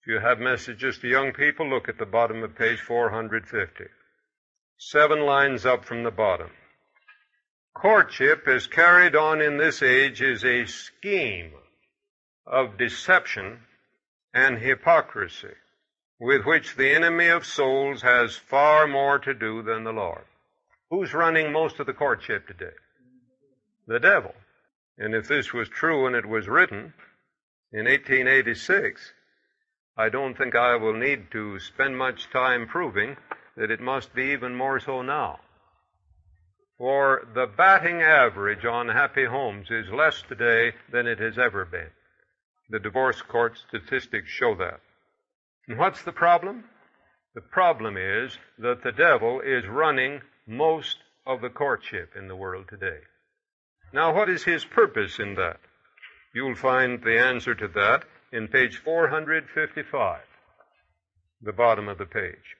If 0.00 0.06
you 0.06 0.18
have 0.18 0.38
messages 0.38 0.96
to 0.96 1.08
young 1.08 1.34
people, 1.34 1.68
look 1.68 1.90
at 1.90 1.98
the 1.98 2.06
bottom 2.06 2.42
of 2.42 2.56
page 2.56 2.80
450. 2.80 3.84
Seven 4.78 5.26
lines 5.26 5.66
up 5.66 5.84
from 5.84 6.04
the 6.04 6.10
bottom. 6.10 6.52
Courtship 7.74 8.48
as 8.48 8.66
carried 8.66 9.14
on 9.14 9.42
in 9.42 9.58
this 9.58 9.82
age 9.82 10.22
is 10.22 10.42
a 10.42 10.64
scheme 10.64 11.52
of 12.46 12.78
deception 12.78 13.58
and 14.32 14.56
hypocrisy 14.56 15.52
with 16.18 16.46
which 16.46 16.76
the 16.76 16.94
enemy 16.94 17.26
of 17.26 17.44
souls 17.44 18.00
has 18.00 18.36
far 18.36 18.86
more 18.86 19.18
to 19.18 19.34
do 19.34 19.60
than 19.60 19.84
the 19.84 19.92
Lord. 19.92 20.24
Who's 20.90 21.14
running 21.14 21.52
most 21.52 21.80
of 21.80 21.86
the 21.86 21.92
courtship 21.92 22.46
today? 22.46 22.74
The 23.86 23.98
devil. 23.98 24.34
And 24.98 25.14
if 25.14 25.26
this 25.28 25.52
was 25.52 25.68
true 25.68 26.04
when 26.04 26.14
it 26.14 26.26
was 26.26 26.46
written 26.46 26.94
in 27.72 27.86
1886, 27.86 29.12
I 29.96 30.08
don't 30.08 30.36
think 30.36 30.54
I 30.54 30.76
will 30.76 30.94
need 30.94 31.30
to 31.32 31.58
spend 31.58 31.96
much 31.96 32.30
time 32.30 32.66
proving 32.66 33.16
that 33.56 33.70
it 33.70 33.80
must 33.80 34.14
be 34.14 34.32
even 34.32 34.54
more 34.54 34.78
so 34.80 35.02
now. 35.02 35.40
For 36.78 37.28
the 37.34 37.46
batting 37.46 38.02
average 38.02 38.64
on 38.64 38.88
happy 38.88 39.24
homes 39.24 39.70
is 39.70 39.88
less 39.90 40.22
today 40.22 40.72
than 40.92 41.06
it 41.06 41.20
has 41.20 41.38
ever 41.38 41.64
been. 41.64 41.90
The 42.70 42.80
divorce 42.80 43.22
court 43.22 43.56
statistics 43.56 44.30
show 44.30 44.54
that. 44.56 44.80
And 45.68 45.78
what's 45.78 46.02
the 46.02 46.12
problem? 46.12 46.64
The 47.34 47.40
problem 47.40 47.96
is 47.96 48.36
that 48.58 48.82
the 48.82 48.92
devil 48.92 49.40
is 49.40 49.66
running 49.66 50.20
most 50.46 50.98
of 51.26 51.40
the 51.40 51.48
courtship 51.48 52.14
in 52.16 52.28
the 52.28 52.36
world 52.36 52.66
today. 52.68 53.00
Now, 53.92 54.14
what 54.14 54.28
is 54.28 54.44
his 54.44 54.64
purpose 54.64 55.18
in 55.18 55.34
that? 55.36 55.60
You'll 56.34 56.56
find 56.56 57.02
the 57.02 57.18
answer 57.18 57.54
to 57.54 57.68
that 57.68 58.04
in 58.32 58.48
page 58.48 58.78
455, 58.78 60.20
the 61.40 61.52
bottom 61.52 61.88
of 61.88 61.98
the 61.98 62.06
page. 62.06 62.56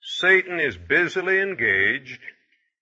Satan 0.00 0.60
is 0.60 0.76
busily 0.76 1.40
engaged 1.40 2.20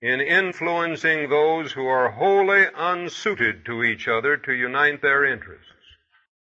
in 0.00 0.21
influencing 0.21 1.28
those 1.28 1.73
who 1.73 1.87
are 1.87 2.11
wholly 2.11 2.66
unsuited 2.75 3.64
to 3.66 3.83
each 3.83 4.09
other 4.09 4.37
to 4.37 4.52
unite 4.52 5.02
their 5.02 5.25
interests. 5.25 5.73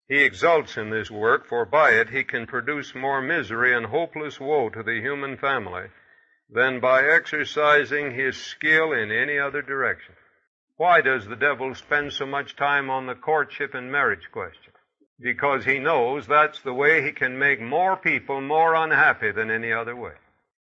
He 0.08 0.24
exults 0.24 0.76
in 0.76 0.90
this 0.90 1.10
work, 1.10 1.46
for 1.46 1.64
by 1.64 1.90
it 1.90 2.10
he 2.10 2.24
can 2.24 2.46
produce 2.46 2.94
more 2.94 3.22
misery 3.22 3.74
and 3.74 3.86
hopeless 3.86 4.40
woe 4.40 4.70
to 4.70 4.82
the 4.82 5.00
human 5.00 5.36
family 5.36 5.88
than 6.52 6.80
by 6.80 7.02
exercising 7.02 8.14
his 8.14 8.36
skill 8.36 8.92
in 8.92 9.10
any 9.10 9.38
other 9.38 9.62
direction. 9.62 10.14
Why 10.76 11.00
does 11.00 11.26
the 11.26 11.36
devil 11.36 11.74
spend 11.74 12.12
so 12.12 12.26
much 12.26 12.56
time 12.56 12.90
on 12.90 13.06
the 13.06 13.14
courtship 13.14 13.74
and 13.74 13.92
marriage 13.92 14.28
question? 14.32 14.72
Because 15.20 15.64
he 15.64 15.78
knows 15.78 16.26
that's 16.26 16.60
the 16.62 16.74
way 16.74 17.02
he 17.04 17.12
can 17.12 17.38
make 17.38 17.60
more 17.60 17.96
people 17.96 18.40
more 18.40 18.74
unhappy 18.74 19.32
than 19.32 19.50
any 19.50 19.72
other 19.72 19.94
way. 19.94 20.14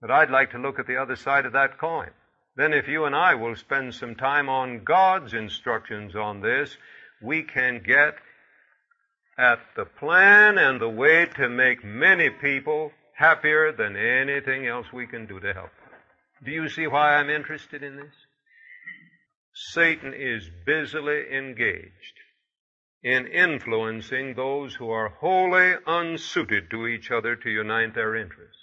But 0.01 0.11
I'd 0.11 0.31
like 0.31 0.51
to 0.53 0.59
look 0.59 0.79
at 0.79 0.87
the 0.87 0.97
other 0.97 1.17
side 1.17 1.47
of 1.47 1.53
that 1.53 1.79
coin 1.79 2.11
then 2.57 2.75
if 2.75 2.89
you 2.89 3.05
and 3.05 3.15
I 3.15 3.35
will 3.37 3.57
spend 3.57 3.95
some 3.95 4.17
time 4.17 4.49
on 4.49 4.85
God's 4.85 5.35
instructions 5.35 6.17
on 6.17 6.41
this, 6.41 6.77
we 7.23 7.43
can 7.43 7.83
get 7.83 8.17
at 9.39 9.61
the 9.77 9.85
plan 9.85 10.59
and 10.59 10.81
the 10.81 10.89
way 10.89 11.27
to 11.37 11.49
make 11.49 11.85
many 11.85 12.29
people 12.29 12.93
happier 13.21 13.71
than 13.71 13.97
anything 13.97 14.67
else 14.67 14.87
we 14.93 15.07
can 15.07 15.27
do 15.27 15.39
to 15.39 15.53
help. 15.53 15.71
Do 16.43 16.51
you 16.51 16.71
see 16.71 16.87
why 16.87 17.17
I'm 17.17 17.29
interested 17.29 17.83
in 17.83 17.97
this? 17.97 18.15
Satan 19.53 20.15
is 20.17 20.49
busily 20.65 21.25
engaged 21.31 22.17
in 23.03 23.27
influencing 23.27 24.35
those 24.35 24.75
who 24.75 24.91
are 24.91 25.11
wholly 25.21 25.75
unsuited 25.87 26.71
to 26.71 26.87
each 26.87 27.11
other 27.11 27.37
to 27.37 27.51
unite 27.51 27.95
their 27.95 28.17
interests. 28.17 28.57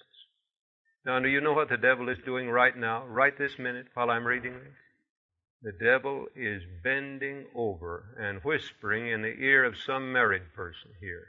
Now, 1.05 1.19
do 1.19 1.29
you 1.29 1.39
know 1.39 1.53
what 1.53 1.69
the 1.69 1.77
devil 1.77 2.09
is 2.09 2.17
doing 2.25 2.49
right 2.49 2.75
now, 2.75 3.05
right 3.05 3.37
this 3.37 3.59
minute, 3.59 3.87
while 3.93 4.09
I'm 4.09 4.25
reading 4.25 4.53
this? 4.53 4.73
The 5.61 5.85
devil 5.85 6.25
is 6.35 6.63
bending 6.83 7.45
over 7.55 8.15
and 8.19 8.43
whispering 8.43 9.07
in 9.07 9.21
the 9.21 9.35
ear 9.39 9.65
of 9.65 9.77
some 9.77 10.11
married 10.11 10.53
person 10.55 10.91
here. 10.99 11.27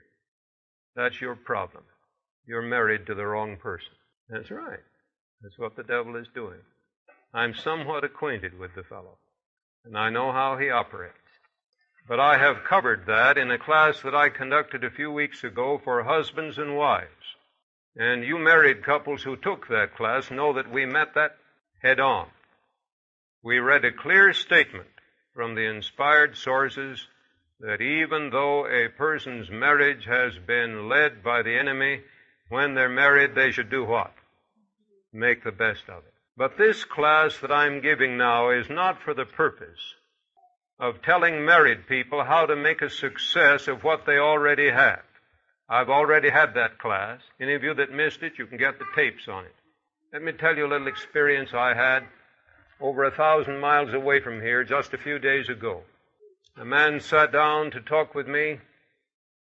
That's 0.96 1.20
your 1.20 1.36
problem. 1.36 1.84
You're 2.48 2.62
married 2.62 3.06
to 3.06 3.14
the 3.14 3.26
wrong 3.26 3.56
person. 3.58 3.92
That's 4.28 4.50
right. 4.50 4.80
That's 5.42 5.58
what 5.58 5.76
the 5.76 5.84
devil 5.84 6.16
is 6.16 6.26
doing. 6.34 6.58
I'm 7.32 7.54
somewhat 7.54 8.02
acquainted 8.02 8.58
with 8.58 8.74
the 8.74 8.82
fellow, 8.82 9.18
and 9.84 9.96
I 9.96 10.10
know 10.10 10.32
how 10.32 10.56
he 10.56 10.70
operates. 10.70 11.14
But 12.08 12.18
I 12.18 12.38
have 12.38 12.64
covered 12.68 13.06
that 13.06 13.38
in 13.38 13.50
a 13.50 13.58
class 13.58 14.00
that 14.00 14.14
I 14.14 14.30
conducted 14.30 14.82
a 14.82 14.90
few 14.90 15.12
weeks 15.12 15.44
ago 15.44 15.80
for 15.84 16.02
husbands 16.02 16.58
and 16.58 16.76
wives. 16.76 17.06
And 17.94 18.24
you 18.24 18.38
married 18.38 18.82
couples 18.82 19.22
who 19.22 19.36
took 19.36 19.68
that 19.68 19.94
class 19.94 20.30
know 20.30 20.54
that 20.54 20.72
we 20.72 20.86
met 20.86 21.14
that 21.14 21.36
head 21.82 22.00
on 22.00 22.28
we 23.42 23.58
read 23.58 23.84
a 23.84 23.92
clear 23.92 24.32
statement 24.32 24.88
from 25.34 25.54
the 25.54 25.62
inspired 25.62 26.36
sources 26.36 27.06
that 27.60 27.80
even 27.80 28.30
though 28.30 28.66
a 28.66 28.88
person's 28.88 29.48
marriage 29.50 30.04
has 30.06 30.32
been 30.46 30.88
led 30.88 31.22
by 31.22 31.42
the 31.42 31.56
enemy, 31.56 32.00
when 32.48 32.74
they're 32.74 32.88
married, 32.88 33.34
they 33.34 33.52
should 33.52 33.70
do 33.70 33.84
what? 33.84 34.12
Make 35.12 35.44
the 35.44 35.52
best 35.52 35.88
of 35.88 36.04
it. 36.04 36.14
But 36.36 36.56
this 36.56 36.84
class 36.84 37.36
that 37.38 37.50
I'm 37.50 37.80
giving 37.80 38.16
now 38.16 38.50
is 38.50 38.70
not 38.70 39.02
for 39.02 39.12
the 39.14 39.24
purpose 39.24 39.94
of 40.78 41.02
telling 41.02 41.44
married 41.44 41.88
people 41.88 42.22
how 42.22 42.46
to 42.46 42.54
make 42.54 42.82
a 42.82 42.90
success 42.90 43.66
of 43.66 43.82
what 43.82 44.06
they 44.06 44.18
already 44.18 44.70
have. 44.70 45.02
I've 45.68 45.90
already 45.90 46.30
had 46.30 46.54
that 46.54 46.78
class. 46.78 47.20
Any 47.40 47.54
of 47.54 47.62
you 47.62 47.74
that 47.74 47.92
missed 47.92 48.22
it, 48.22 48.38
you 48.38 48.46
can 48.46 48.56
get 48.56 48.78
the 48.78 48.86
tapes 48.94 49.28
on 49.28 49.44
it. 49.44 49.54
Let 50.12 50.22
me 50.22 50.32
tell 50.32 50.56
you 50.56 50.66
a 50.66 50.68
little 50.68 50.86
experience 50.86 51.50
I 51.52 51.74
had 51.74 52.04
over 52.80 53.04
a 53.04 53.10
thousand 53.10 53.60
miles 53.60 53.92
away 53.92 54.20
from 54.20 54.40
here 54.40 54.64
just 54.64 54.94
a 54.94 54.98
few 54.98 55.18
days 55.18 55.48
ago. 55.48 55.82
A 56.56 56.64
man 56.64 57.00
sat 57.00 57.32
down 57.32 57.72
to 57.72 57.80
talk 57.80 58.14
with 58.14 58.26
me 58.26 58.58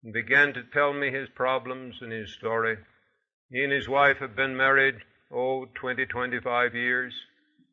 and 0.02 0.12
began 0.12 0.54
to 0.54 0.62
tell 0.62 0.92
me 0.92 1.10
his 1.10 1.28
problems 1.28 1.96
and 2.00 2.12
his 2.12 2.32
story. 2.32 2.78
He 3.50 3.62
and 3.62 3.72
his 3.72 3.88
wife 3.88 4.18
have 4.18 4.34
been 4.36 4.56
married, 4.56 4.96
oh, 5.32 5.66
20, 5.74 6.06
25 6.06 6.74
years. 6.74 7.14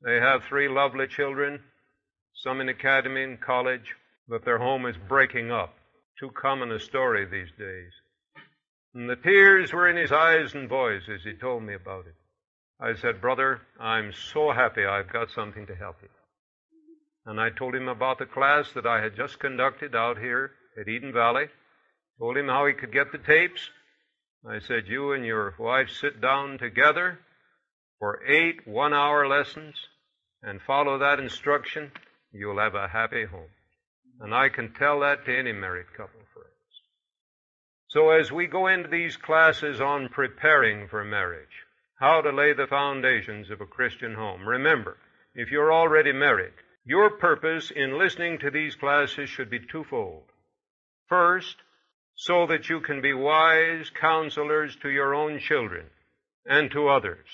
They 0.03 0.19
have 0.19 0.43
three 0.43 0.67
lovely 0.67 1.07
children, 1.07 1.59
some 2.33 2.61
in 2.61 2.69
academy 2.69 3.23
and 3.23 3.39
college, 3.39 3.95
but 4.27 4.45
their 4.45 4.57
home 4.57 4.85
is 4.85 4.95
breaking 5.07 5.51
up. 5.51 5.73
Too 6.19 6.31
common 6.31 6.71
a 6.71 6.79
story 6.79 7.25
these 7.25 7.51
days. 7.57 7.91
And 8.93 9.09
the 9.09 9.15
tears 9.15 9.71
were 9.71 9.87
in 9.87 9.95
his 9.95 10.11
eyes 10.11 10.53
and 10.53 10.67
voice 10.67 11.03
as 11.07 11.23
he 11.23 11.33
told 11.33 11.63
me 11.63 11.73
about 11.73 12.05
it. 12.07 12.15
I 12.79 12.95
said, 12.95 13.21
Brother, 13.21 13.61
I'm 13.79 14.11
so 14.11 14.51
happy 14.51 14.85
I've 14.85 15.11
got 15.11 15.29
something 15.31 15.67
to 15.67 15.75
help 15.75 15.97
you. 16.01 16.09
And 17.25 17.39
I 17.39 17.51
told 17.51 17.75
him 17.75 17.87
about 17.87 18.17
the 18.17 18.25
class 18.25 18.71
that 18.73 18.87
I 18.87 19.01
had 19.01 19.15
just 19.15 19.39
conducted 19.39 19.95
out 19.95 20.17
here 20.17 20.51
at 20.79 20.87
Eden 20.87 21.13
Valley. 21.13 21.45
Told 22.17 22.37
him 22.37 22.47
how 22.47 22.65
he 22.65 22.73
could 22.73 22.91
get 22.91 23.11
the 23.11 23.19
tapes. 23.19 23.69
I 24.48 24.60
said, 24.60 24.88
You 24.88 25.13
and 25.13 25.25
your 25.25 25.53
wife 25.60 25.89
sit 25.89 26.19
down 26.19 26.57
together 26.57 27.19
for 28.00 28.24
eight 28.25 28.67
one 28.67 28.93
hour 28.93 29.27
lessons 29.27 29.75
and 30.42 30.61
follow 30.61 30.98
that 30.98 31.20
instruction. 31.20 31.92
You'll 32.31 32.59
have 32.59 32.75
a 32.75 32.87
happy 32.87 33.25
home. 33.25 33.51
And 34.20 34.33
I 34.33 34.50
can 34.50 34.74
tell 34.74 35.00
that 35.01 35.25
to 35.25 35.37
any 35.37 35.51
married 35.51 35.94
couple, 35.96 36.22
friends. 36.33 36.48
So 37.87 38.09
as 38.09 38.31
we 38.31 38.48
go 38.48 38.68
into 38.68 38.89
these 38.89 39.18
classes 39.18 39.79
on 39.79 40.09
preparing 40.09 40.87
for 40.87 41.03
marriage, 41.03 41.65
how 42.00 42.22
to 42.22 42.31
lay 42.31 42.53
the 42.53 42.65
foundations 42.65 43.51
of 43.51 43.61
a 43.61 43.65
Christian 43.65 44.15
home. 44.15 44.48
Remember, 44.48 44.98
if 45.35 45.51
you're 45.51 45.72
already 45.72 46.11
married, 46.11 46.53
your 46.83 47.11
purpose 47.11 47.70
in 47.70 48.00
listening 48.00 48.39
to 48.39 48.50
these 48.50 48.75
classes 48.75 49.29
should 49.29 49.51
be 49.51 49.59
twofold. 49.59 50.24
First, 51.07 51.57
so 52.22 52.46
that 52.46 52.70
you 52.70 52.79
can 52.81 53.01
be 53.01 53.14
wise 53.14 53.90
counselors 54.00 54.75
to 54.75 54.90
your 54.90 55.16
own 55.16 55.40
children 55.40 55.86
and 56.46 56.70
to 56.70 56.88
others 56.88 57.27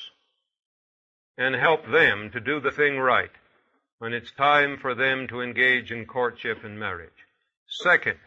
and 1.38 1.56
help 1.56 1.82
them 1.92 2.30
to 2.32 2.40
do 2.40 2.62
the 2.62 2.72
thing 2.72 2.98
right 2.98 3.32
when 4.00 4.14
it's 4.14 4.32
time 4.32 4.78
for 4.82 4.96
them 4.96 5.28
to 5.28 5.42
engage 5.42 5.92
in 5.92 6.06
courtship 6.06 6.64
and 6.64 6.80
marriage. 6.80 7.10
Second, 7.68 8.18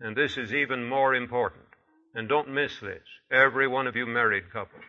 and 0.00 0.16
this 0.16 0.38
is 0.38 0.54
even 0.54 0.88
more 0.88 1.14
important, 1.14 1.66
and 2.14 2.28
don't 2.28 2.48
miss 2.48 2.72
this, 2.80 3.04
every 3.30 3.68
one 3.68 3.86
of 3.86 3.94
you 3.94 4.06
married 4.06 4.50
couples, 4.50 4.84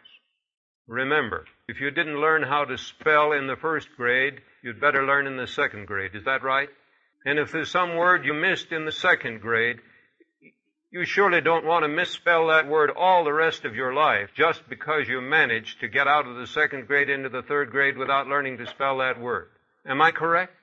Remember, 0.88 1.46
if 1.68 1.80
you 1.80 1.92
didn't 1.92 2.20
learn 2.20 2.44
how 2.44 2.66
to 2.66 2.78
spell 2.78 3.34
in 3.34 3.48
the 3.48 3.56
first 3.56 3.88
grade, 3.96 4.42
you'd 4.64 4.82
better 4.82 5.06
learn 5.06 5.28
in 5.28 5.38
the 5.38 5.48
second 5.48 5.88
grade. 5.88 6.12
Is 6.16 6.26
that 6.26 6.44
right? 6.44 6.70
And 7.26 7.38
if 7.38 7.52
there's 7.52 7.70
some 7.70 7.96
word 7.96 8.26
you 8.26 8.34
missed 8.34 8.72
in 8.72 8.86
the 8.86 8.92
second 8.92 9.42
grade, 9.42 9.78
you 10.92 11.06
surely 11.06 11.40
don't 11.40 11.66
want 11.66 11.84
to 11.84 11.88
misspell 11.88 12.48
that 12.48 12.68
word 12.68 12.92
all 12.94 13.24
the 13.24 13.32
rest 13.32 13.64
of 13.64 13.76
your 13.76 13.94
life 13.94 14.30
just 14.36 14.62
because 14.68 15.08
you 15.08 15.22
managed 15.22 15.80
to 15.80 15.88
get 15.88 16.06
out 16.06 16.28
of 16.28 16.36
the 16.36 16.48
second 16.48 16.86
grade 16.86 17.10
into 17.10 17.30
the 17.30 17.42
third 17.44 17.72
grade 17.72 17.98
without 17.98 18.28
learning 18.28 18.58
to 18.58 18.68
spell 18.68 18.98
that 18.98 19.20
word. 19.20 19.48
Am 19.86 20.02
I 20.02 20.12
correct? 20.12 20.54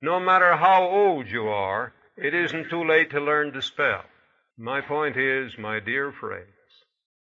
No 0.00 0.20
matter 0.20 0.56
how 0.56 0.84
old 0.84 1.28
you 1.28 1.48
are, 1.48 1.92
it 2.16 2.34
isn't 2.34 2.70
too 2.70 2.84
late 2.84 3.10
to 3.10 3.20
learn 3.20 3.52
to 3.52 3.62
spell. 3.62 4.02
My 4.56 4.80
point 4.80 5.16
is, 5.16 5.58
my 5.58 5.80
dear 5.80 6.12
friends, 6.12 6.46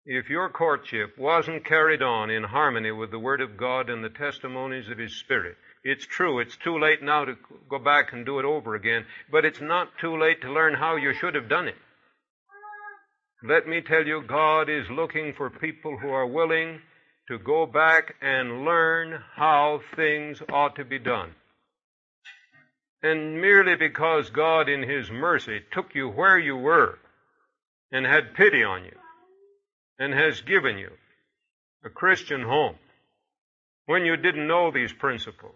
if 0.06 0.30
your 0.30 0.50
courtship 0.50 1.18
wasn't 1.18 1.66
carried 1.66 2.04
on 2.04 2.30
in 2.30 2.44
harmony 2.44 2.92
with 2.92 3.10
the 3.10 3.18
Word 3.18 3.42
of 3.42 3.58
God 3.58 3.90
and 3.90 4.04
the 4.04 4.10
testimonies 4.10 4.88
of 4.90 5.00
His 5.00 5.16
Spirit, 5.16 5.58
it's 5.84 6.06
true, 6.06 6.40
it's 6.40 6.58
too 6.58 6.78
late 6.78 7.02
now 7.02 7.26
to 7.26 7.36
go 7.68 7.80
back 7.80 8.14
and 8.14 8.24
do 8.24 8.38
it 8.38 8.46
over 8.46 8.76
again, 8.76 9.08
but 9.32 9.46
it's 9.46 9.62
not 9.62 9.98
too 10.00 10.16
late 10.16 10.42
to 10.42 10.54
learn 10.54 10.76
how 10.76 10.96
you 10.96 11.16
should 11.16 11.34
have 11.34 11.50
done 11.50 11.68
it. 11.68 11.76
Let 13.48 13.68
me 13.68 13.82
tell 13.82 14.06
you, 14.06 14.24
God 14.28 14.70
is 14.70 14.90
looking 14.90 15.34
for 15.38 15.52
people 15.52 15.98
who 15.98 16.10
are 16.10 16.26
willing 16.26 16.80
to 17.28 17.38
go 17.38 17.68
back 17.68 18.16
and 18.22 18.66
learn 18.66 19.22
how 19.36 19.82
things 19.96 20.42
ought 20.52 20.76
to 20.78 20.86
be 20.86 20.98
done. 20.98 21.30
And 23.04 23.40
merely 23.40 23.76
because 23.76 24.32
God 24.32 24.68
in 24.68 24.82
His 24.82 25.12
mercy 25.12 25.60
took 25.72 25.94
you 25.94 26.10
where 26.10 26.40
you 26.40 26.56
were 26.56 26.98
and 27.92 28.04
had 28.04 28.34
pity 28.34 28.64
on 28.64 28.84
you, 28.86 28.98
and 30.00 30.12
has 30.12 30.42
given 30.42 30.80
you 30.80 30.90
a 31.86 31.90
Christian 31.90 32.42
home 32.42 32.76
when 33.86 34.06
you 34.06 34.18
didn't 34.18 34.48
know 34.48 34.72
these 34.72 34.92
principles. 34.92 35.54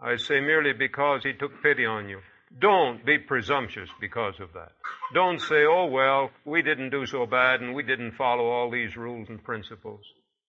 I 0.00 0.16
say 0.16 0.40
merely 0.40 0.72
because 0.72 1.24
he 1.24 1.32
took 1.32 1.62
pity 1.64 1.84
on 1.84 2.08
you. 2.08 2.20
Don't 2.56 3.04
be 3.04 3.18
presumptuous 3.18 3.90
because 4.00 4.40
of 4.40 4.52
that. 4.54 4.72
Don't 5.14 5.40
say, 5.40 5.64
oh 5.64 5.86
well, 5.86 6.30
we 6.44 6.62
didn't 6.62 6.90
do 6.90 7.06
so 7.06 7.26
bad 7.26 7.60
and 7.60 7.74
we 7.74 7.82
didn't 7.82 8.16
follow 8.16 8.46
all 8.46 8.70
these 8.70 8.96
rules 8.96 9.28
and 9.28 9.42
principles. 9.42 10.00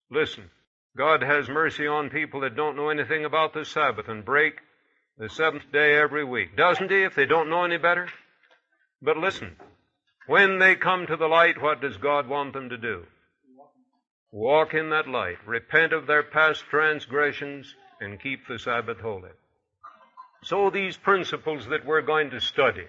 Listen, 0.10 0.50
God 0.98 1.22
has 1.22 1.50
mercy 1.50 1.88
on 1.88 2.10
people 2.10 2.42
that 2.42 2.56
don't 2.56 2.76
know 2.76 2.90
anything 2.90 3.26
about 3.26 3.54
the 3.54 3.66
Sabbath 3.66 4.08
and 4.08 4.26
break 4.26 4.56
the 5.18 5.30
seventh 5.30 5.72
day 5.72 5.96
every 5.96 6.24
week. 6.24 6.56
Doesn't 6.56 6.90
he 6.90 7.04
if 7.04 7.16
they 7.16 7.26
don't 7.26 7.50
know 7.50 7.64
any 7.64 7.78
better? 7.78 8.08
But 9.02 9.18
listen, 9.18 9.56
when 10.28 10.60
they 10.60 10.76
come 10.76 11.06
to 11.08 11.18
the 11.18 11.28
light, 11.28 11.62
what 11.62 11.82
does 11.82 11.98
God 11.98 12.28
want 12.28 12.54
them 12.54 12.70
to 12.70 12.78
do? 12.78 13.06
Walk 14.32 14.74
in 14.74 14.90
that 14.92 15.08
light, 15.08 15.38
repent 15.46 15.92
of 15.92 16.06
their 16.06 16.24
past 16.24 16.64
transgressions, 16.70 17.76
and 18.00 18.22
keep 18.22 18.48
the 18.48 18.60
Sabbath 18.60 19.00
holy. 19.00 19.32
So 20.42 20.70
these 20.70 20.98
principles 20.98 21.66
that 21.68 21.86
we're 21.86 22.02
going 22.02 22.30
to 22.32 22.40
study 22.40 22.86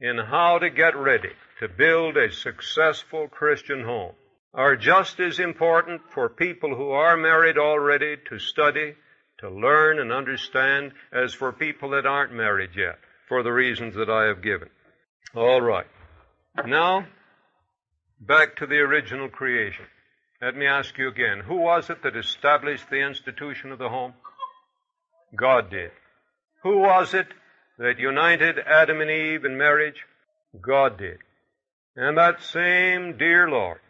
in 0.00 0.18
how 0.18 0.58
to 0.58 0.70
get 0.70 0.96
ready 0.96 1.30
to 1.60 1.68
build 1.68 2.16
a 2.16 2.32
successful 2.32 3.28
Christian 3.28 3.84
home 3.84 4.14
are 4.52 4.76
just 4.76 5.20
as 5.20 5.38
important 5.38 6.00
for 6.12 6.28
people 6.28 6.74
who 6.74 6.90
are 6.90 7.16
married 7.16 7.58
already 7.58 8.16
to 8.28 8.38
study, 8.38 8.94
to 9.38 9.48
learn 9.48 10.00
and 10.00 10.10
understand 10.10 10.92
as 11.12 11.32
for 11.32 11.52
people 11.52 11.90
that 11.90 12.06
aren't 12.06 12.32
married 12.32 12.70
yet, 12.76 12.98
for 13.28 13.42
the 13.42 13.52
reasons 13.52 13.94
that 13.94 14.10
I 14.10 14.26
have 14.26 14.42
given. 14.42 14.68
All 15.34 15.60
right. 15.60 15.86
Now, 16.66 17.06
back 18.20 18.56
to 18.56 18.66
the 18.66 18.78
original 18.78 19.28
creation. 19.28 19.84
Let 20.42 20.56
me 20.56 20.66
ask 20.66 20.98
you 20.98 21.08
again. 21.08 21.40
Who 21.46 21.56
was 21.56 21.90
it 21.90 22.02
that 22.02 22.16
established 22.16 22.90
the 22.90 23.06
institution 23.06 23.70
of 23.70 23.78
the 23.78 23.88
home? 23.88 24.14
God 25.36 25.70
did. 25.70 25.92
Who 26.62 26.78
was 26.78 27.14
it 27.14 27.26
that 27.78 27.98
united 27.98 28.58
Adam 28.58 29.00
and 29.00 29.10
Eve 29.10 29.44
in 29.44 29.56
marriage? 29.56 30.04
God 30.60 30.98
did. 30.98 31.18
And 31.96 32.18
that 32.18 32.42
same 32.42 33.16
dear 33.16 33.48
Lord, 33.48 33.80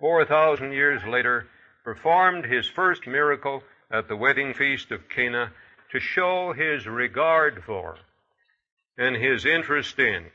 4,000 0.00 0.72
years 0.72 1.02
later, 1.04 1.46
performed 1.84 2.44
his 2.44 2.68
first 2.68 3.06
miracle 3.06 3.62
at 3.90 4.08
the 4.08 4.16
wedding 4.16 4.54
feast 4.54 4.90
of 4.90 5.08
Cana 5.08 5.52
to 5.90 6.00
show 6.00 6.52
his 6.52 6.86
regard 6.86 7.62
for 7.64 7.96
and 8.96 9.16
his 9.16 9.44
interest 9.44 9.98
in 9.98 10.26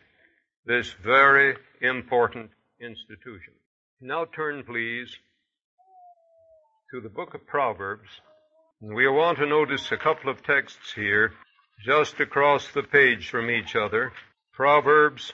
this 0.66 0.94
very 1.04 1.56
important 1.82 2.52
institution. 2.82 3.54
Now 4.02 4.26
turn, 4.26 4.64
please, 4.64 5.16
to 6.94 7.02
the 7.02 7.10
book 7.10 7.34
of 7.34 7.48
Proverbs. 7.48 8.10
We 8.82 9.08
want 9.08 9.40
to 9.40 9.48
notice 9.48 9.92
a 9.92 9.98
couple 9.98 10.30
of 10.30 10.44
texts 10.44 10.94
here, 10.94 11.34
just 11.84 12.20
across 12.20 12.68
the 12.70 12.84
page 12.84 13.30
from 13.30 13.50
each 13.50 13.76
other. 13.76 14.12
Proverbs, 14.54 15.34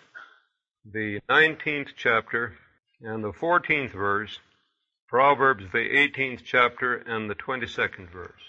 the 0.85 1.19
19th 1.29 1.89
chapter 1.95 2.57
and 3.01 3.23
the 3.23 3.31
14th 3.31 3.93
verse. 3.93 4.39
Proverbs, 5.07 5.65
the 5.71 5.77
18th 5.77 6.41
chapter 6.43 6.95
and 6.95 7.29
the 7.29 7.35
22nd 7.35 8.09
verse. 8.11 8.41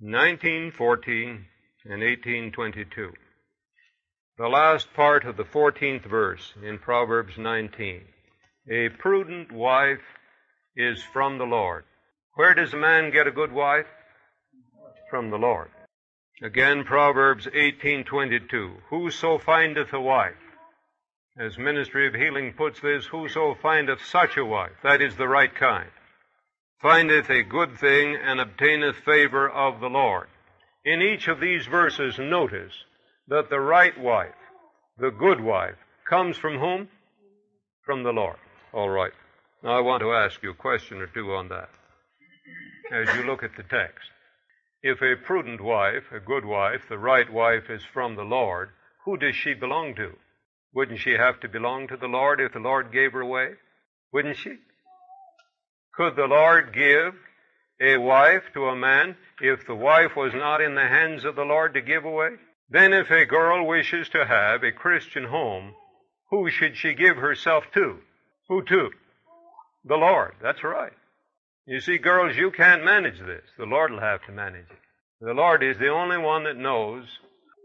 1914 0.00 1.46
and 1.84 2.02
1822. 2.02 3.12
The 4.38 4.48
last 4.48 4.92
part 4.94 5.24
of 5.24 5.36
the 5.36 5.44
14th 5.44 6.06
verse 6.06 6.52
in 6.62 6.78
Proverbs 6.78 7.38
19. 7.38 8.02
A 8.70 8.88
prudent 8.88 9.52
wife 9.52 10.02
is 10.74 11.02
from 11.12 11.38
the 11.38 11.44
Lord. 11.44 11.84
Where 12.34 12.54
does 12.54 12.72
a 12.72 12.78
man 12.78 13.12
get 13.12 13.26
a 13.26 13.32
good 13.32 13.52
wife? 13.52 13.86
From 15.10 15.30
the 15.30 15.36
Lord. 15.36 15.70
Again, 16.42 16.84
Proverbs 16.84 17.46
18:22. 17.46 18.82
Whoso 18.90 19.38
findeth 19.38 19.92
a 19.92 20.00
wife, 20.00 20.34
as 21.38 21.56
Ministry 21.56 22.08
of 22.08 22.14
Healing 22.14 22.54
puts 22.54 22.80
this, 22.80 23.06
whoso 23.06 23.54
findeth 23.54 24.02
such 24.04 24.36
a 24.36 24.44
wife, 24.44 24.76
that 24.82 25.00
is 25.00 25.16
the 25.16 25.28
right 25.28 25.54
kind, 25.54 25.90
findeth 26.82 27.30
a 27.30 27.44
good 27.44 27.78
thing 27.78 28.16
and 28.16 28.40
obtaineth 28.40 28.96
favor 29.04 29.48
of 29.48 29.80
the 29.80 29.88
Lord. 29.88 30.28
In 30.84 31.00
each 31.02 31.28
of 31.28 31.38
these 31.38 31.66
verses, 31.66 32.18
notice 32.18 32.84
that 33.28 33.48
the 33.48 33.60
right 33.60 33.96
wife, 33.98 34.34
the 34.98 35.10
good 35.10 35.40
wife, 35.40 35.76
comes 36.04 36.36
from 36.36 36.58
whom? 36.58 36.88
From 37.84 38.02
the 38.02 38.12
Lord. 38.12 38.38
All 38.72 38.90
right. 38.90 39.12
Now 39.62 39.78
I 39.78 39.80
want 39.80 40.02
to 40.02 40.12
ask 40.12 40.42
you 40.42 40.50
a 40.50 40.54
question 40.54 41.00
or 41.00 41.06
two 41.06 41.32
on 41.32 41.48
that 41.48 41.70
as 42.92 43.14
you 43.14 43.22
look 43.22 43.44
at 43.44 43.56
the 43.56 43.62
text. 43.62 44.10
If 44.86 45.00
a 45.00 45.16
prudent 45.16 45.62
wife, 45.62 46.12
a 46.12 46.20
good 46.20 46.44
wife, 46.44 46.82
the 46.90 46.98
right 46.98 47.32
wife 47.32 47.70
is 47.70 47.82
from 47.94 48.16
the 48.16 48.22
Lord, 48.22 48.68
who 49.06 49.16
does 49.16 49.34
she 49.34 49.54
belong 49.54 49.94
to? 49.94 50.12
Wouldn't 50.74 51.00
she 51.00 51.12
have 51.12 51.40
to 51.40 51.48
belong 51.48 51.88
to 51.88 51.96
the 51.96 52.06
Lord 52.06 52.38
if 52.38 52.52
the 52.52 52.58
Lord 52.58 52.92
gave 52.92 53.14
her 53.14 53.22
away? 53.22 53.54
Wouldn't 54.12 54.36
she? 54.36 54.58
Could 55.94 56.16
the 56.16 56.26
Lord 56.26 56.74
give 56.74 57.14
a 57.80 57.96
wife 57.96 58.42
to 58.52 58.66
a 58.66 58.76
man 58.76 59.16
if 59.40 59.66
the 59.66 59.74
wife 59.74 60.16
was 60.16 60.34
not 60.34 60.60
in 60.60 60.74
the 60.74 60.86
hands 60.86 61.24
of 61.24 61.34
the 61.34 61.46
Lord 61.46 61.72
to 61.72 61.80
give 61.80 62.04
away? 62.04 62.32
Then 62.68 62.92
if 62.92 63.10
a 63.10 63.24
girl 63.24 63.66
wishes 63.66 64.10
to 64.10 64.26
have 64.26 64.62
a 64.62 64.70
Christian 64.70 65.24
home, 65.24 65.74
who 66.28 66.50
should 66.50 66.76
she 66.76 66.92
give 66.92 67.16
herself 67.16 67.64
to? 67.72 68.00
Who 68.48 68.62
to? 68.64 68.90
The 69.86 69.96
Lord. 69.96 70.34
That's 70.42 70.62
right. 70.62 70.92
You 71.66 71.80
see, 71.80 71.96
girls, 71.98 72.36
you 72.36 72.50
can't 72.50 72.84
manage 72.84 73.18
this. 73.18 73.44
The 73.56 73.64
Lord 73.64 73.90
will 73.90 74.00
have 74.00 74.22
to 74.26 74.32
manage 74.32 74.70
it. 74.70 74.78
The 75.20 75.32
Lord 75.32 75.62
is 75.62 75.78
the 75.78 75.88
only 75.88 76.18
one 76.18 76.44
that 76.44 76.56
knows, 76.56 77.04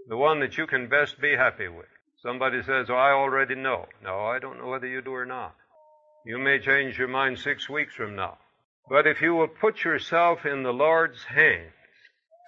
the 0.08 0.16
one 0.16 0.40
that 0.40 0.58
you 0.58 0.68
can 0.68 0.88
best 0.88 1.20
be 1.20 1.36
happy 1.36 1.68
with. 1.68 1.88
Somebody 2.24 2.62
says, 2.64 2.88
oh, 2.90 2.96
I 2.96 3.12
already 3.12 3.56
know. 3.56 3.86
No, 4.02 4.26
I 4.26 4.40
don't 4.40 4.58
know 4.60 4.68
whether 4.68 4.88
you 4.88 5.02
do 5.02 5.14
or 5.14 5.26
not. 5.26 5.54
You 6.26 6.38
may 6.38 6.60
change 6.60 6.98
your 6.98 7.08
mind 7.08 7.40
six 7.40 7.70
weeks 7.70 7.94
from 7.94 8.16
now. 8.16 8.38
But 8.90 9.06
if 9.06 9.22
you 9.22 9.36
will 9.36 9.48
put 9.48 9.84
yourself 9.84 10.46
in 10.46 10.64
the 10.64 10.72
Lord's 10.72 11.24
hands 11.24 11.72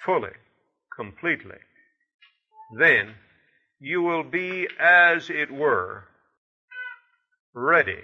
fully, 0.05 0.33
completely, 0.95 1.57
then 2.77 3.15
you 3.79 4.01
will 4.01 4.23
be, 4.23 4.67
as 4.79 5.29
it 5.29 5.51
were, 5.51 6.05
ready 7.53 7.99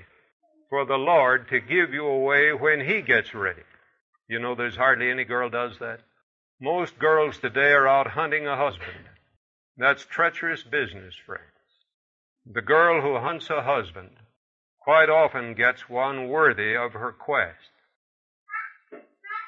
for 0.70 0.86
the 0.86 0.98
Lord 0.98 1.50
to 1.50 1.60
give 1.60 1.94
you 1.94 2.06
away 2.06 2.52
when 2.54 2.82
He 2.82 3.02
gets 3.02 3.34
ready. 3.34 3.64
You 4.28 4.40
know, 4.40 4.56
there's 4.56 4.76
hardly 4.76 5.10
any 5.10 5.24
girl 5.24 5.50
does 5.50 5.78
that. 5.80 6.02
Most 6.60 6.98
girls 7.00 7.38
today 7.38 7.72
are 7.72 7.88
out 7.88 8.08
hunting 8.08 8.48
a 8.48 8.58
husband. 8.58 9.06
That's 9.78 10.06
treacherous 10.06 10.64
business, 10.64 11.16
friends. 11.26 11.44
The 12.46 12.62
girl 12.62 13.02
who 13.02 13.20
hunts 13.20 13.50
a 13.50 13.62
husband 13.62 14.12
quite 14.80 15.10
often 15.10 15.54
gets 15.54 15.90
one 15.90 16.30
worthy 16.30 16.76
of 16.76 16.94
her 16.94 17.12
quest. 17.12 17.72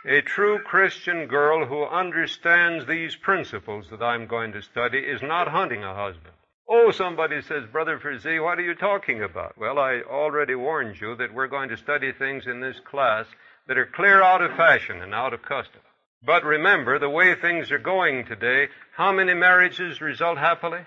A 0.05 0.21
true 0.21 0.59
Christian 0.59 1.27
girl 1.27 1.65
who 1.65 1.83
understands 1.83 2.85
these 2.85 3.15
principles 3.15 3.87
that 3.89 4.01
I'm 4.01 4.27
going 4.27 4.53
to 4.53 4.61
study 4.61 4.99
is 4.99 5.21
not 5.21 5.47
hunting 5.47 5.83
a 5.83 5.95
husband. 5.95 6.35
Oh, 6.71 6.91
somebody 6.91 7.41
says, 7.41 7.63
Brother 7.71 7.97
Frazee, 7.97 8.39
what 8.39 8.59
are 8.59 8.63
you 8.63 8.75
talking 8.75 9.23
about? 9.23 9.57
Well, 9.57 9.79
I 9.79 10.01
already 10.07 10.53
warned 10.53 11.01
you 11.01 11.15
that 11.15 11.33
we're 11.33 11.47
going 11.47 11.69
to 11.69 11.77
study 11.77 12.11
things 12.11 12.45
in 12.45 12.59
this 12.59 12.79
class 12.79 13.25
that 13.67 13.79
are 13.79 13.87
clear 13.87 14.21
out 14.21 14.43
of 14.43 14.55
fashion 14.55 15.01
and 15.01 15.11
out 15.11 15.33
of 15.33 15.41
custom. 15.41 15.81
But 16.23 16.43
remember, 16.43 16.99
the 16.99 17.09
way 17.09 17.33
things 17.33 17.71
are 17.71 17.79
going 17.79 18.25
today, 18.25 18.67
how 18.95 19.11
many 19.11 19.33
marriages 19.33 19.99
result 19.99 20.37
happily? 20.37 20.81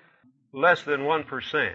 Less 0.52 0.84
than 0.84 1.00
1%. 1.00 1.74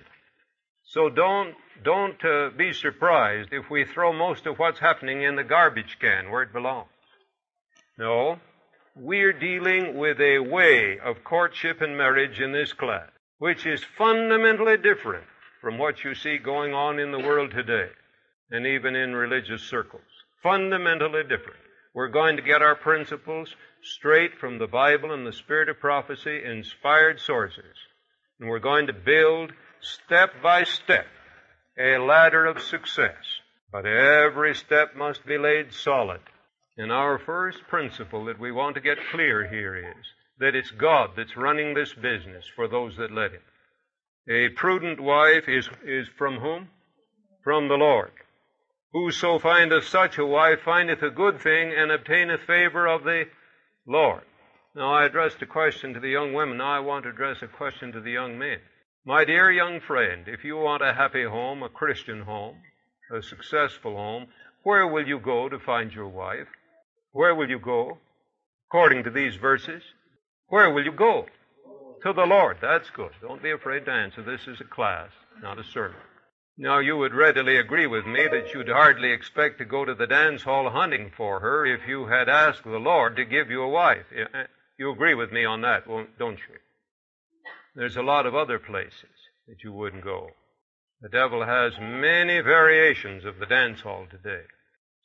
So 0.85 1.09
don't, 1.09 1.55
don't 1.83 2.23
uh, 2.23 2.51
be 2.55 2.71
surprised 2.71 3.49
if 3.51 3.69
we 3.69 3.83
throw 3.83 4.13
most 4.13 4.45
of 4.45 4.57
what's 4.57 4.79
happening 4.79 5.23
in 5.23 5.35
the 5.35 5.43
garbage 5.43 5.97
can 5.99 6.31
where 6.31 6.43
it 6.43 6.53
belongs. 6.53 6.87
No, 7.97 8.39
we're 8.95 9.33
dealing 9.33 9.97
with 9.97 10.21
a 10.21 10.39
way 10.39 10.97
of 10.97 11.25
courtship 11.25 11.81
and 11.81 11.97
marriage 11.97 12.39
in 12.39 12.53
this 12.53 12.71
class 12.71 13.09
which 13.39 13.65
is 13.65 13.83
fundamentally 13.97 14.77
different 14.77 15.25
from 15.61 15.77
what 15.77 16.03
you 16.03 16.15
see 16.15 16.37
going 16.37 16.73
on 16.73 16.99
in 16.99 17.11
the 17.11 17.19
world 17.19 17.51
today 17.51 17.89
and 18.51 18.65
even 18.65 18.95
in 18.95 19.13
religious 19.13 19.61
circles. 19.63 20.01
Fundamentally 20.41 21.23
different. 21.23 21.59
We're 21.93 22.09
going 22.09 22.37
to 22.37 22.43
get 22.43 22.61
our 22.61 22.75
principles 22.75 23.53
straight 23.81 24.37
from 24.39 24.59
the 24.59 24.67
Bible 24.67 25.13
and 25.13 25.25
the 25.25 25.33
Spirit 25.33 25.69
of 25.69 25.79
prophecy, 25.79 26.43
inspired 26.43 27.19
sources. 27.19 27.75
And 28.39 28.49
we're 28.49 28.59
going 28.59 28.87
to 28.87 28.93
build 28.93 29.51
step 29.81 30.29
by 30.41 30.63
step 30.63 31.05
a 31.77 31.97
ladder 31.97 32.45
of 32.45 32.61
success. 32.61 33.15
But 33.71 33.85
every 33.85 34.55
step 34.55 34.95
must 34.95 35.25
be 35.25 35.37
laid 35.37 35.73
solid. 35.73 36.21
And 36.77 36.91
our 36.91 37.17
first 37.17 37.59
principle 37.67 38.25
that 38.25 38.39
we 38.39 38.51
want 38.51 38.75
to 38.75 38.81
get 38.81 38.97
clear 39.11 39.47
here 39.47 39.75
is 39.75 40.05
that 40.39 40.55
it's 40.55 40.71
God 40.71 41.11
that's 41.15 41.37
running 41.37 41.73
this 41.73 41.93
business 41.93 42.45
for 42.55 42.67
those 42.67 42.95
that 42.97 43.11
let 43.11 43.31
Him. 43.31 43.41
A 44.29 44.49
prudent 44.49 44.99
wife 44.99 45.47
is, 45.47 45.69
is 45.83 46.07
from 46.17 46.39
whom? 46.39 46.69
From 47.43 47.67
the 47.67 47.75
Lord. 47.75 48.11
Whoso 48.93 49.39
findeth 49.39 49.85
such 49.85 50.17
a 50.17 50.25
wife 50.25 50.61
findeth 50.65 51.01
a 51.01 51.09
good 51.09 51.39
thing 51.39 51.73
and 51.75 51.91
obtaineth 51.91 52.41
favor 52.41 52.87
of 52.87 53.03
the 53.03 53.25
Lord. 53.85 54.23
Now 54.75 54.93
I 54.93 55.05
addressed 55.05 55.41
a 55.41 55.45
question 55.45 55.93
to 55.93 55.99
the 55.99 56.09
young 56.09 56.33
women. 56.33 56.57
Now 56.57 56.75
I 56.75 56.79
want 56.79 57.03
to 57.03 57.09
address 57.09 57.41
a 57.41 57.47
question 57.47 57.91
to 57.93 58.01
the 58.01 58.11
young 58.11 58.37
men. 58.37 58.59
My 59.05 59.23
dear 59.23 59.49
young 59.51 59.79
friend, 59.79 60.27
if 60.27 60.43
you 60.43 60.57
want 60.57 60.83
a 60.83 60.93
happy 60.93 61.23
home, 61.23 61.63
a 61.63 61.69
Christian 61.69 62.21
home, 62.21 62.57
a 63.11 63.21
successful 63.21 63.95
home, 63.95 64.27
where 64.63 64.85
will 64.85 65.07
you 65.07 65.19
go 65.19 65.47
to 65.47 65.59
find 65.59 65.93
your 65.93 66.09
wife? 66.09 66.47
Where 67.11 67.33
will 67.33 67.49
you 67.49 67.59
go? 67.59 67.99
According 68.69 69.05
to 69.05 69.09
these 69.09 69.35
verses, 69.35 69.81
where 70.49 70.69
will 70.71 70.83
you 70.83 70.91
go? 70.91 71.25
To 72.03 72.13
the 72.13 72.25
Lord. 72.25 72.57
That's 72.61 72.89
good. 72.91 73.11
Don't 73.21 73.43
be 73.43 73.51
afraid 73.51 73.85
to 73.85 73.91
answer. 73.91 74.21
This 74.21 74.47
is 74.47 74.61
a 74.61 74.65
class, 74.65 75.09
not 75.41 75.59
a 75.59 75.63
sermon. 75.63 75.97
Now, 76.57 76.79
you 76.79 76.97
would 76.97 77.13
readily 77.13 77.57
agree 77.57 77.85
with 77.85 78.05
me 78.05 78.27
that 78.31 78.53
you'd 78.53 78.69
hardly 78.69 79.11
expect 79.11 79.59
to 79.59 79.65
go 79.65 79.85
to 79.85 79.93
the 79.93 80.07
dance 80.07 80.41
hall 80.41 80.69
hunting 80.69 81.11
for 81.15 81.39
her 81.39 81.65
if 81.65 81.87
you 81.87 82.07
had 82.07 82.29
asked 82.29 82.63
the 82.63 82.79
Lord 82.79 83.15
to 83.15 83.25
give 83.25 83.51
you 83.51 83.61
a 83.61 83.69
wife. 83.69 84.05
Eh, 84.15 84.43
you 84.79 84.91
agree 84.91 85.13
with 85.13 85.31
me 85.31 85.45
on 85.45 85.61
that, 85.61 85.85
don't 86.17 86.39
you? 86.39 86.55
There's 87.75 87.97
a 87.97 88.01
lot 88.01 88.25
of 88.25 88.33
other 88.33 88.57
places 88.57 89.29
that 89.47 89.63
you 89.63 89.71
wouldn't 89.71 90.03
go. 90.03 90.31
The 91.01 91.09
devil 91.09 91.45
has 91.45 91.73
many 91.79 92.39
variations 92.41 93.23
of 93.23 93.37
the 93.37 93.45
dance 93.45 93.81
hall 93.81 94.07
today. 94.09 94.45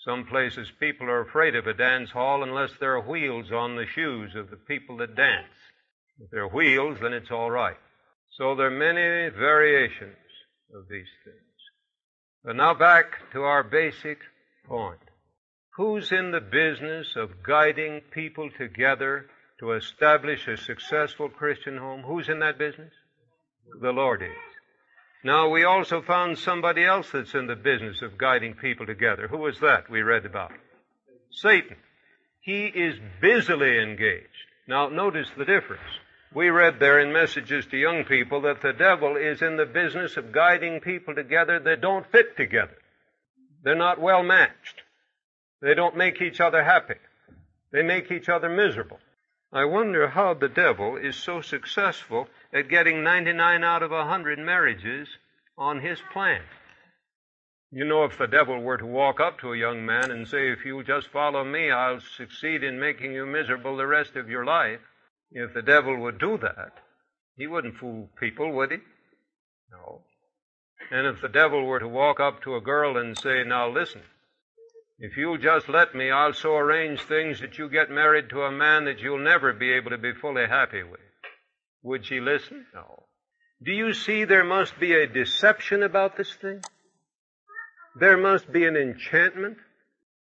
Some 0.04 0.26
places 0.26 0.68
people 0.80 1.08
are 1.08 1.20
afraid 1.20 1.54
of 1.54 1.66
a 1.66 1.74
dance 1.74 2.10
hall 2.10 2.42
unless 2.42 2.72
there 2.80 2.94
are 2.96 3.08
wheels 3.08 3.52
on 3.52 3.76
the 3.76 3.86
shoes 3.86 4.34
of 4.34 4.50
the 4.50 4.56
people 4.56 4.96
that 4.96 5.14
dance. 5.14 5.54
If 6.18 6.30
there 6.30 6.42
are 6.42 6.48
wheels, 6.48 6.98
then 7.00 7.12
it's 7.12 7.30
all 7.30 7.50
right. 7.50 7.76
So 8.36 8.56
there 8.56 8.66
are 8.66 8.70
many 8.70 9.30
variations 9.30 10.16
of 10.74 10.88
these 10.88 11.06
things. 11.24 11.36
But 12.44 12.56
now 12.56 12.74
back 12.74 13.30
to 13.32 13.42
our 13.42 13.62
basic 13.62 14.18
point. 14.66 14.98
Who's 15.76 16.10
in 16.10 16.32
the 16.32 16.40
business 16.40 17.14
of 17.16 17.42
guiding 17.42 18.00
people 18.12 18.50
together 18.58 19.26
to 19.60 19.72
establish 19.72 20.48
a 20.48 20.56
successful 20.56 21.28
Christian 21.28 21.78
home? 21.78 22.02
Who's 22.02 22.28
in 22.28 22.40
that 22.40 22.58
business? 22.58 22.92
The 23.80 23.92
Lord 23.92 24.22
is. 24.22 24.51
Now, 25.24 25.48
we 25.48 25.64
also 25.64 26.02
found 26.02 26.38
somebody 26.38 26.84
else 26.84 27.10
that's 27.12 27.34
in 27.34 27.46
the 27.46 27.54
business 27.54 28.02
of 28.02 28.18
guiding 28.18 28.54
people 28.54 28.86
together. 28.86 29.28
Who 29.28 29.38
was 29.38 29.60
that 29.60 29.88
we 29.88 30.02
read 30.02 30.26
about? 30.26 30.52
Satan. 31.30 31.76
He 32.40 32.66
is 32.66 32.98
busily 33.20 33.78
engaged. 33.78 34.26
Now, 34.66 34.88
notice 34.88 35.28
the 35.36 35.44
difference. 35.44 35.82
We 36.34 36.48
read 36.48 36.80
there 36.80 36.98
in 36.98 37.12
messages 37.12 37.66
to 37.66 37.76
young 37.76 38.04
people 38.04 38.42
that 38.42 38.62
the 38.62 38.72
devil 38.72 39.16
is 39.16 39.42
in 39.42 39.56
the 39.56 39.66
business 39.66 40.16
of 40.16 40.32
guiding 40.32 40.80
people 40.80 41.14
together 41.14 41.60
that 41.60 41.80
don't 41.80 42.10
fit 42.10 42.36
together. 42.36 42.76
They're 43.62 43.76
not 43.76 44.00
well 44.00 44.24
matched. 44.24 44.82
They 45.60 45.74
don't 45.74 45.96
make 45.96 46.20
each 46.20 46.40
other 46.40 46.64
happy. 46.64 46.98
They 47.70 47.82
make 47.82 48.10
each 48.10 48.28
other 48.28 48.48
miserable. 48.48 48.98
I 49.52 49.66
wonder 49.66 50.08
how 50.08 50.32
the 50.32 50.48
devil 50.48 50.96
is 50.96 51.14
so 51.16 51.42
successful 51.42 52.28
at 52.54 52.68
getting 52.70 53.02
99 53.02 53.62
out 53.62 53.82
of 53.82 53.90
100 53.90 54.38
marriages 54.38 55.08
on 55.58 55.80
his 55.80 56.00
plan. 56.12 56.40
You 57.70 57.84
know, 57.84 58.04
if 58.04 58.16
the 58.16 58.26
devil 58.26 58.60
were 58.60 58.78
to 58.78 58.86
walk 58.86 59.20
up 59.20 59.40
to 59.40 59.52
a 59.52 59.58
young 59.58 59.84
man 59.84 60.10
and 60.10 60.26
say, 60.26 60.50
if 60.50 60.64
you'll 60.64 60.82
just 60.82 61.08
follow 61.08 61.44
me, 61.44 61.70
I'll 61.70 62.00
succeed 62.00 62.62
in 62.62 62.80
making 62.80 63.12
you 63.12 63.26
miserable 63.26 63.76
the 63.76 63.86
rest 63.86 64.16
of 64.16 64.28
your 64.28 64.44
life, 64.44 64.80
if 65.30 65.52
the 65.52 65.62
devil 65.62 65.98
would 66.00 66.18
do 66.18 66.38
that, 66.38 66.72
he 67.36 67.46
wouldn't 67.46 67.76
fool 67.76 68.10
people, 68.18 68.52
would 68.52 68.72
he? 68.72 68.78
No. 69.70 70.02
And 70.90 71.06
if 71.06 71.20
the 71.20 71.28
devil 71.28 71.64
were 71.64 71.78
to 71.78 71.88
walk 71.88 72.20
up 72.20 72.42
to 72.42 72.56
a 72.56 72.60
girl 72.60 72.96
and 72.96 73.18
say, 73.18 73.42
now 73.44 73.68
listen, 73.70 74.02
if 74.98 75.16
you'll 75.16 75.38
just 75.38 75.68
let 75.68 75.94
me, 75.94 76.10
I'll 76.10 76.32
so 76.32 76.56
arrange 76.56 77.00
things 77.00 77.40
that 77.40 77.58
you 77.58 77.68
get 77.68 77.90
married 77.90 78.30
to 78.30 78.42
a 78.42 78.52
man 78.52 78.84
that 78.84 79.00
you'll 79.00 79.18
never 79.18 79.52
be 79.52 79.72
able 79.72 79.90
to 79.90 79.98
be 79.98 80.12
fully 80.12 80.46
happy 80.46 80.82
with. 80.82 81.00
Would 81.82 82.06
she 82.06 82.20
listen? 82.20 82.66
No. 82.74 83.04
Do 83.62 83.72
you 83.72 83.92
see 83.92 84.24
there 84.24 84.44
must 84.44 84.78
be 84.78 84.92
a 84.94 85.06
deception 85.06 85.82
about 85.82 86.16
this 86.16 86.32
thing? 86.34 86.62
There 87.98 88.16
must 88.16 88.52
be 88.52 88.64
an 88.64 88.76
enchantment, 88.76 89.58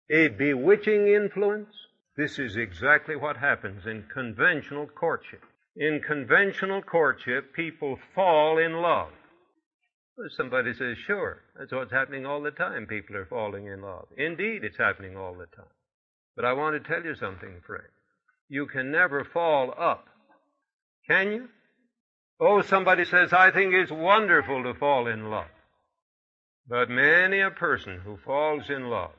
a 0.10 0.28
bewitching 0.28 1.08
influence. 1.08 1.74
This 2.18 2.38
is 2.40 2.58
exactly 2.58 3.16
what 3.16 3.38
happens 3.38 3.86
in 3.86 4.04
conventional 4.14 4.88
courtship. 4.88 5.42
In 5.76 6.02
conventional 6.06 6.82
courtship, 6.82 7.54
people 7.56 7.98
fall 8.14 8.58
in 8.58 8.74
love. 8.74 9.12
Somebody 10.30 10.74
says, 10.74 10.98
sure, 11.06 11.42
that's 11.58 11.72
what's 11.72 11.92
happening 11.92 12.26
all 12.26 12.42
the 12.42 12.52
time. 12.52 12.86
People 12.86 13.18
are 13.18 13.26
falling 13.26 13.68
in 13.68 13.82
love. 13.82 14.08
Indeed, 14.18 14.64
it's 14.64 14.78
happening 14.78 15.18
all 15.18 15.34
the 15.34 15.48
time. 15.56 15.66
But 16.36 16.46
I 16.46 16.54
want 16.54 16.82
to 16.82 16.88
tell 16.88 17.04
you 17.04 17.16
something, 17.16 17.62
friend. 17.66 17.88
You 18.50 18.68
can 18.68 18.92
never 18.92 19.24
fall 19.24 19.74
up. 19.78 20.06
Can 21.10 21.32
you? 21.32 21.50
Oh, 22.40 22.62
somebody 22.62 23.06
says, 23.06 23.34
I 23.34 23.52
think 23.52 23.74
it's 23.74 23.92
wonderful 23.92 24.64
to 24.64 24.74
fall 24.74 25.08
in 25.08 25.30
love. 25.30 25.48
But 26.68 26.90
many 26.90 27.40
a 27.40 27.52
person 27.52 28.00
who 28.00 28.18
falls 28.18 28.70
in 28.70 28.90
love 28.90 29.12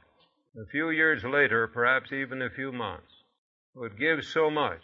a 0.56 0.66
few 0.70 0.90
years 0.90 1.24
later, 1.24 1.66
perhaps 1.66 2.12
even 2.12 2.42
a 2.42 2.50
few 2.50 2.72
months, 2.72 3.12
would 3.74 3.98
give 3.98 4.24
so 4.24 4.50
much 4.50 4.82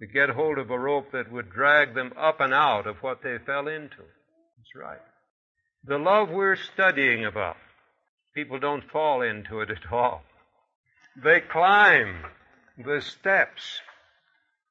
to 0.00 0.06
get 0.06 0.30
hold 0.30 0.58
of 0.58 0.70
a 0.70 0.78
rope 0.78 1.12
that 1.12 1.30
would 1.30 1.50
drag 1.50 1.94
them 1.94 2.12
up 2.18 2.40
and 2.40 2.52
out 2.52 2.86
of 2.86 2.96
what 3.02 3.22
they 3.22 3.38
fell 3.44 3.68
into. 3.68 3.98
That's 3.98 4.74
right. 4.74 5.00
The 5.84 5.98
love 5.98 6.30
we're 6.30 6.56
studying 6.56 7.24
about, 7.24 7.56
people 8.34 8.58
don't 8.58 8.90
fall 8.90 9.22
into 9.22 9.60
it 9.60 9.70
at 9.70 9.92
all. 9.92 10.22
They 11.22 11.40
climb 11.40 12.24
the 12.76 13.00
steps. 13.00 13.80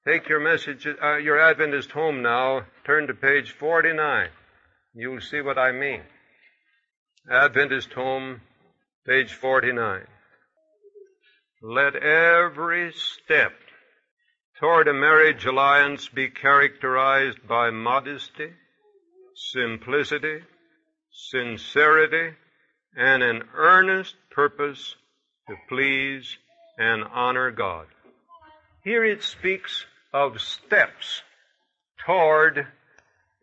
Take 0.08 0.30
your 0.30 0.39
message, 0.39 0.88
uh, 0.88 1.17
your 1.17 1.39
Adventist 1.39 1.91
home 1.91 2.22
now, 2.22 2.65
turn 2.86 3.08
to 3.08 3.13
page 3.13 3.52
49. 3.52 4.30
You'll 4.93 5.22
see 5.22 5.41
what 5.41 5.58
I 5.58 5.72
mean. 5.72 6.02
Adventist 7.30 7.93
home, 7.93 8.41
Page 9.10 9.34
49. 9.34 10.06
Let 11.63 11.95
every 11.95 12.91
step 12.93 13.54
toward 14.60 14.88
a 14.88 14.93
marriage 14.93 15.45
alliance 15.45 16.08
be 16.10 16.30
characterized 16.30 17.48
by 17.48 17.72
modesty, 17.72 18.52
simplicity, 19.36 20.41
sincerity, 21.27 22.36
and 22.95 23.21
an 23.23 23.43
earnest 23.53 24.15
purpose 24.32 24.95
to 25.47 25.55
please 25.67 26.38
and 26.77 27.03
honor 27.03 27.51
God. 27.51 27.88
Here 28.84 29.03
it 29.03 29.23
speaks 29.23 29.86
of 30.13 30.41
steps 30.41 31.21
toward 32.05 32.65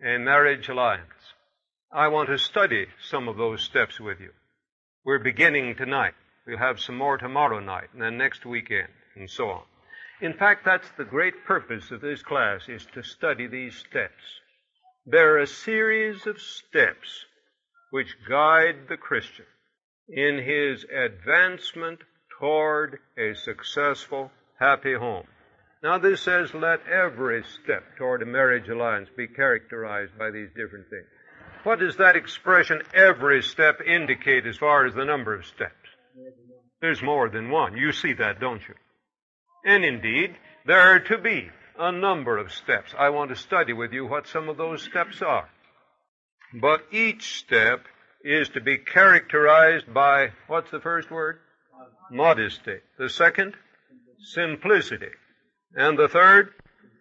a 0.03 0.19
marriage 0.19 0.69
alliance. 0.69 1.03
I 1.93 2.09
want 2.09 2.29
to 2.29 2.39
study 2.39 2.87
some 3.09 3.29
of 3.29 3.37
those 3.37 3.63
steps 3.63 4.01
with 4.01 4.21
you. 4.21 4.31
We're 5.05 5.19
beginning 5.19 5.77
tonight. 5.77 6.15
We'll 6.47 6.59
have 6.59 6.81
some 6.81 6.97
more 6.97 7.19
tomorrow 7.19 7.61
night 7.61 7.89
and 7.93 8.03
then 8.03 8.19
next 8.19 8.45
weekend 8.45 8.89
and 9.15 9.31
so 9.31 9.51
on. 9.51 9.63
In 10.21 10.33
fact, 10.33 10.65
that's 10.65 10.89
the 10.97 11.05
great 11.05 11.45
purpose 11.45 11.91
of 11.91 12.01
this 12.01 12.23
class 12.23 12.69
is 12.69 12.87
to 12.95 13.03
study 13.03 13.47
these 13.47 13.77
steps. 13.77 14.23
There 15.05 15.35
are 15.35 15.41
a 15.41 15.47
series 15.47 16.27
of 16.27 16.41
steps 16.41 17.25
which 17.91 18.17
guide 18.29 18.89
the 18.89 18.97
Christian 18.97 19.45
in 20.09 20.39
his 20.39 20.85
advancement 20.85 22.01
toward 22.39 22.99
a 23.19 23.35
successful, 23.35 24.31
happy 24.59 24.95
home. 24.95 25.27
Now 25.83 25.99
this 25.99 26.23
says, 26.23 26.53
let 26.55 26.87
every 26.87 27.45
step 27.63 27.97
toward 27.97 28.23
a 28.23 28.27
marriage 28.27 28.69
alliance 28.69 29.09
be 29.17 29.27
characterized 29.27 30.19
by 30.19 30.31
these 30.31 30.49
different 30.57 30.89
things. 30.91 31.07
What 31.65 31.81
does 31.81 31.97
that 31.97 32.17
expression, 32.17 32.83
every 32.95 33.43
step, 33.43 33.81
indicate 33.81 34.47
as 34.47 34.57
far 34.57 34.87
as 34.87 34.95
the 34.95 35.05
number 35.05 35.35
of 35.35 35.47
steps? 35.47 35.73
There's 36.81 37.03
more 37.03 37.29
than 37.29 37.51
one. 37.51 37.77
You 37.77 37.93
see 37.93 38.13
that, 38.15 38.41
don't 38.41 38.63
you? 38.69 38.75
And 39.65 39.85
indeed, 39.85 40.37
there 40.65 40.81
are 40.81 41.01
to 41.01 41.19
be 41.19 41.49
a 41.79 41.91
number 41.91 42.39
of 42.39 42.53
steps. 42.53 42.95
I 42.99 43.11
want 43.11 43.31
to 43.31 43.37
study 43.37 43.73
with 43.73 43.93
you 43.93 44.07
what 44.07 44.29
some 44.29 44.49
of 44.49 44.57
those 44.57 44.83
steps 44.83 45.23
are. 45.23 45.49
But 46.61 46.87
each 46.91 47.39
step 47.39 47.85
is 48.23 48.49
to 48.51 48.61
be 48.61 48.79
characterized 48.79 49.93
by, 49.93 50.31
what's 50.47 50.71
the 50.71 50.81
first 50.81 51.11
word? 51.11 51.39
Modesty. 52.11 52.79
The 52.99 53.09
second? 53.09 53.55
Simplicity. 54.19 55.11
And 55.75 55.99
the 55.99 56.09
third? 56.09 56.51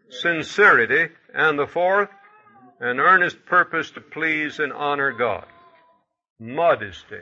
Sincerity. 0.10 1.14
And 1.34 1.58
the 1.58 1.68
fourth? 1.68 2.10
an 2.80 3.00
earnest 3.00 3.46
purpose 3.46 3.90
to 3.92 4.02
please 4.02 4.60
and 4.60 4.74
honor 4.74 5.12
God. 5.12 5.46
Modesty. 6.40 7.22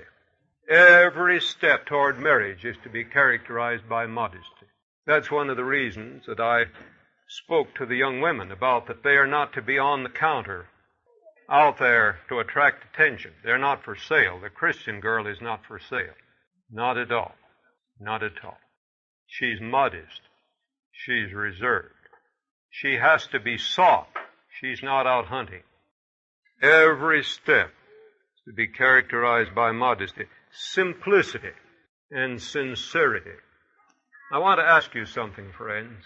Every 0.69 1.39
step 1.41 1.85
toward 1.85 2.19
marriage 2.19 2.65
is 2.65 2.75
to 2.83 2.89
be 2.89 3.03
characterized 3.03 3.87
by 3.87 4.07
modesty. 4.07 4.67
That's 5.05 5.29
one 5.29 5.49
of 5.49 5.57
the 5.57 5.65
reasons 5.65 6.23
that 6.27 6.39
I 6.39 6.65
spoke 7.27 7.75
to 7.75 7.85
the 7.85 7.95
young 7.95 8.21
women 8.21 8.51
about 8.51 8.87
that 8.87 9.03
they 9.03 9.11
are 9.11 9.27
not 9.27 9.53
to 9.53 9.61
be 9.61 9.77
on 9.77 10.03
the 10.03 10.09
counter 10.09 10.67
out 11.49 11.77
there 11.77 12.19
to 12.29 12.39
attract 12.39 12.85
attention. 12.93 13.31
They're 13.43 13.57
not 13.57 13.83
for 13.83 13.95
sale. 13.95 14.39
The 14.39 14.49
Christian 14.49 14.99
girl 14.99 15.27
is 15.27 15.41
not 15.41 15.61
for 15.67 15.79
sale. 15.79 16.15
Not 16.71 16.97
at 16.97 17.11
all. 17.11 17.33
Not 17.99 18.23
at 18.23 18.43
all. 18.43 18.57
She's 19.27 19.61
modest. 19.61 20.21
She's 20.91 21.33
reserved. 21.33 21.89
She 22.69 22.95
has 22.95 23.27
to 23.27 23.39
be 23.39 23.57
sought 23.57 24.07
She's 24.59 24.83
not 24.83 25.07
out 25.07 25.25
hunting. 25.25 25.63
Every 26.61 27.23
step 27.23 27.69
is 27.69 28.41
to 28.47 28.53
be 28.53 28.67
characterized 28.67 29.55
by 29.55 29.71
modesty, 29.71 30.25
simplicity, 30.51 31.53
and 32.11 32.41
sincerity. 32.41 33.37
I 34.31 34.37
want 34.37 34.59
to 34.59 34.65
ask 34.65 34.93
you 34.93 35.05
something, 35.05 35.51
friends. 35.57 36.03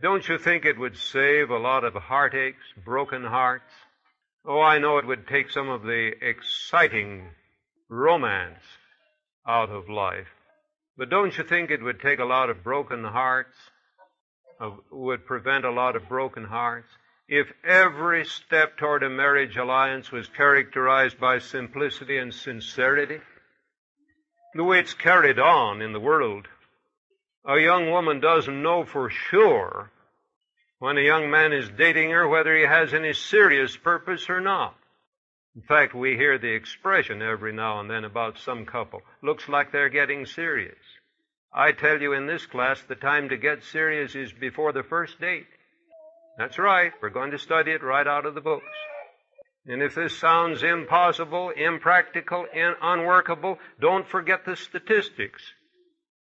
Don't 0.00 0.26
you 0.28 0.38
think 0.38 0.64
it 0.64 0.78
would 0.78 0.96
save 0.96 1.50
a 1.50 1.58
lot 1.58 1.84
of 1.84 1.94
heartaches, 1.94 2.62
broken 2.84 3.24
hearts? 3.24 3.72
Oh, 4.44 4.60
I 4.60 4.78
know 4.78 4.98
it 4.98 5.06
would 5.06 5.28
take 5.28 5.50
some 5.50 5.68
of 5.68 5.82
the 5.82 6.12
exciting 6.20 7.30
romance 7.88 8.62
out 9.46 9.70
of 9.70 9.88
life. 9.88 10.28
But 10.96 11.10
don't 11.10 11.36
you 11.36 11.44
think 11.44 11.70
it 11.70 11.82
would 11.82 12.00
take 12.00 12.18
a 12.18 12.24
lot 12.24 12.50
of 12.50 12.64
broken 12.64 13.04
hearts, 13.04 13.56
would 14.90 15.26
prevent 15.26 15.64
a 15.64 15.70
lot 15.70 15.96
of 15.96 16.08
broken 16.08 16.44
hearts? 16.44 16.88
if 17.28 17.50
every 17.64 18.26
step 18.26 18.76
toward 18.76 19.02
a 19.02 19.08
marriage 19.08 19.56
alliance 19.56 20.12
was 20.12 20.28
characterized 20.28 21.18
by 21.18 21.38
simplicity 21.38 22.18
and 22.18 22.34
sincerity, 22.34 23.18
the 24.54 24.62
way 24.62 24.78
it's 24.78 24.92
carried 24.92 25.38
on 25.38 25.80
in 25.80 25.94
the 25.94 26.00
world, 26.00 26.46
a 27.46 27.58
young 27.58 27.90
woman 27.90 28.20
doesn't 28.20 28.62
know 28.62 28.84
for 28.84 29.08
sure 29.08 29.90
when 30.82 30.98
a 30.98 31.00
young 31.00 31.30
man 31.30 31.52
is 31.52 31.70
dating 31.78 32.10
her 32.10 32.26
whether 32.26 32.56
he 32.56 32.64
has 32.64 32.92
any 32.92 33.12
serious 33.12 33.76
purpose 33.76 34.28
or 34.28 34.40
not. 34.40 34.74
In 35.54 35.62
fact, 35.62 35.94
we 35.94 36.16
hear 36.16 36.38
the 36.38 36.56
expression 36.56 37.22
every 37.22 37.52
now 37.52 37.78
and 37.78 37.88
then 37.88 38.02
about 38.02 38.36
some 38.38 38.66
couple. 38.66 39.00
Looks 39.22 39.48
like 39.48 39.70
they're 39.70 39.88
getting 39.88 40.26
serious. 40.26 40.82
I 41.54 41.70
tell 41.70 42.02
you 42.02 42.14
in 42.14 42.26
this 42.26 42.46
class, 42.46 42.82
the 42.82 42.96
time 42.96 43.28
to 43.28 43.36
get 43.36 43.62
serious 43.62 44.16
is 44.16 44.32
before 44.32 44.72
the 44.72 44.82
first 44.82 45.20
date. 45.20 45.46
That's 46.36 46.58
right. 46.58 46.90
We're 47.00 47.10
going 47.10 47.30
to 47.30 47.38
study 47.38 47.70
it 47.70 47.84
right 47.84 48.08
out 48.08 48.26
of 48.26 48.34
the 48.34 48.40
books. 48.40 48.66
And 49.64 49.82
if 49.82 49.94
this 49.94 50.18
sounds 50.18 50.64
impossible, 50.64 51.50
impractical, 51.50 52.44
and 52.52 52.74
unworkable, 52.82 53.60
don't 53.80 54.08
forget 54.08 54.44
the 54.44 54.56
statistics. 54.56 55.44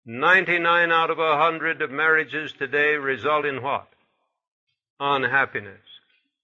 99 0.05 0.91
out 0.91 1.11
of 1.11 1.19
100 1.19 1.81
of 1.81 1.93
marriages 1.93 2.53
today 2.59 2.95
result 2.95 3.45
in 3.47 3.63
what? 3.63 3.87
Unhappiness. 5.01 5.81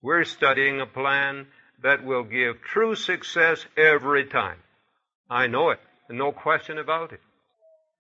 We're 0.00 0.24
studying 0.24 0.80
a 0.80 0.86
plan 0.86 1.46
that 1.82 2.04
will 2.04 2.22
give 2.22 2.62
true 2.62 2.94
success 2.94 3.64
every 3.76 4.26
time. 4.26 4.58
I 5.28 5.46
know 5.48 5.70
it, 5.70 5.80
no 6.08 6.30
question 6.30 6.78
about 6.78 7.12
it. 7.12 7.20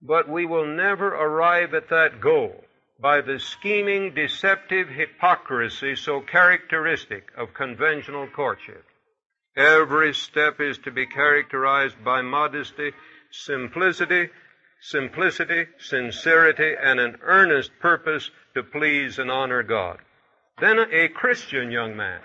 But 0.00 0.28
we 0.28 0.46
will 0.46 0.66
never 0.66 1.08
arrive 1.08 1.74
at 1.74 1.88
that 1.88 2.20
goal 2.20 2.62
by 3.00 3.20
the 3.20 3.38
scheming, 3.38 4.14
deceptive 4.14 4.88
hypocrisy 4.88 5.96
so 5.96 6.20
characteristic 6.20 7.30
of 7.36 7.54
conventional 7.54 8.28
courtship. 8.28 8.84
Every 9.56 10.14
step 10.14 10.60
is 10.60 10.78
to 10.78 10.90
be 10.90 11.06
characterized 11.06 12.04
by 12.04 12.22
modesty, 12.22 12.92
simplicity, 13.30 14.30
simplicity, 14.80 15.66
sincerity, 15.78 16.74
and 16.80 17.00
an 17.00 17.16
earnest 17.22 17.70
purpose 17.80 18.30
to 18.54 18.62
please 18.62 19.18
and 19.18 19.30
honor 19.30 19.62
God. 19.62 19.98
Then 20.60 20.78
a 20.78 21.08
Christian 21.08 21.70
young 21.70 21.96
man, 21.96 22.20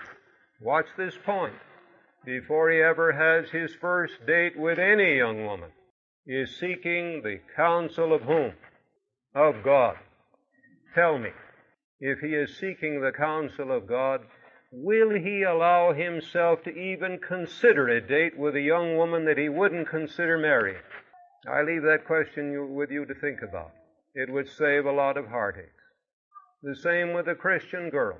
watch 0.60 0.86
this 0.96 1.16
point, 1.24 1.54
before 2.24 2.70
he 2.70 2.80
ever 2.80 3.12
has 3.12 3.50
his 3.50 3.74
first 3.80 4.24
date 4.24 4.56
with 4.56 4.78
any 4.78 5.16
young 5.16 5.44
woman, 5.44 5.70
is 6.26 6.58
seeking 6.58 7.22
the 7.22 7.40
counsel 7.56 8.12
of 8.12 8.22
whom? 8.22 8.52
Of 9.34 9.64
God. 9.64 9.96
Tell 10.94 11.18
me, 11.18 11.30
if 11.98 12.20
he 12.20 12.34
is 12.34 12.56
seeking 12.56 13.00
the 13.00 13.12
counsel 13.12 13.72
of 13.72 13.88
God, 13.88 14.20
will 14.70 15.10
he 15.10 15.42
allow 15.42 15.92
himself 15.92 16.62
to 16.62 16.70
even 16.70 17.18
consider 17.18 17.88
a 17.88 18.00
date 18.00 18.38
with 18.38 18.54
a 18.54 18.60
young 18.60 18.96
woman 18.96 19.24
that 19.24 19.38
he 19.38 19.48
wouldn't 19.48 19.88
consider 19.88 20.38
marrying? 20.38 20.82
I 21.48 21.62
leave 21.62 21.82
that 21.82 22.06
question 22.06 22.74
with 22.74 22.90
you 22.90 23.06
to 23.06 23.14
think 23.14 23.40
about. 23.42 23.72
It 24.14 24.30
would 24.30 24.48
save 24.48 24.86
a 24.86 24.92
lot 24.92 25.16
of 25.16 25.26
heartaches. 25.26 25.79
The 26.62 26.76
same 26.76 27.14
with 27.14 27.26
a 27.26 27.34
Christian 27.34 27.88
girl. 27.90 28.18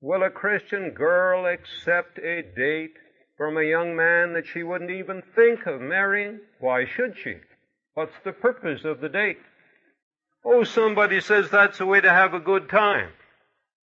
Will 0.00 0.22
a 0.22 0.30
Christian 0.30 0.90
girl 0.90 1.46
accept 1.46 2.18
a 2.18 2.42
date 2.42 2.94
from 3.36 3.56
a 3.56 3.64
young 3.64 3.96
man 3.96 4.34
that 4.34 4.46
she 4.46 4.62
wouldn't 4.62 4.90
even 4.90 5.22
think 5.34 5.66
of 5.66 5.80
marrying? 5.80 6.40
Why 6.60 6.84
should 6.84 7.16
she? 7.16 7.36
What's 7.94 8.18
the 8.22 8.32
purpose 8.32 8.84
of 8.84 9.00
the 9.00 9.08
date? 9.08 9.38
Oh, 10.44 10.62
somebody 10.62 11.20
says 11.20 11.50
that's 11.50 11.80
a 11.80 11.86
way 11.86 12.00
to 12.00 12.10
have 12.10 12.34
a 12.34 12.40
good 12.40 12.68
time. 12.68 13.10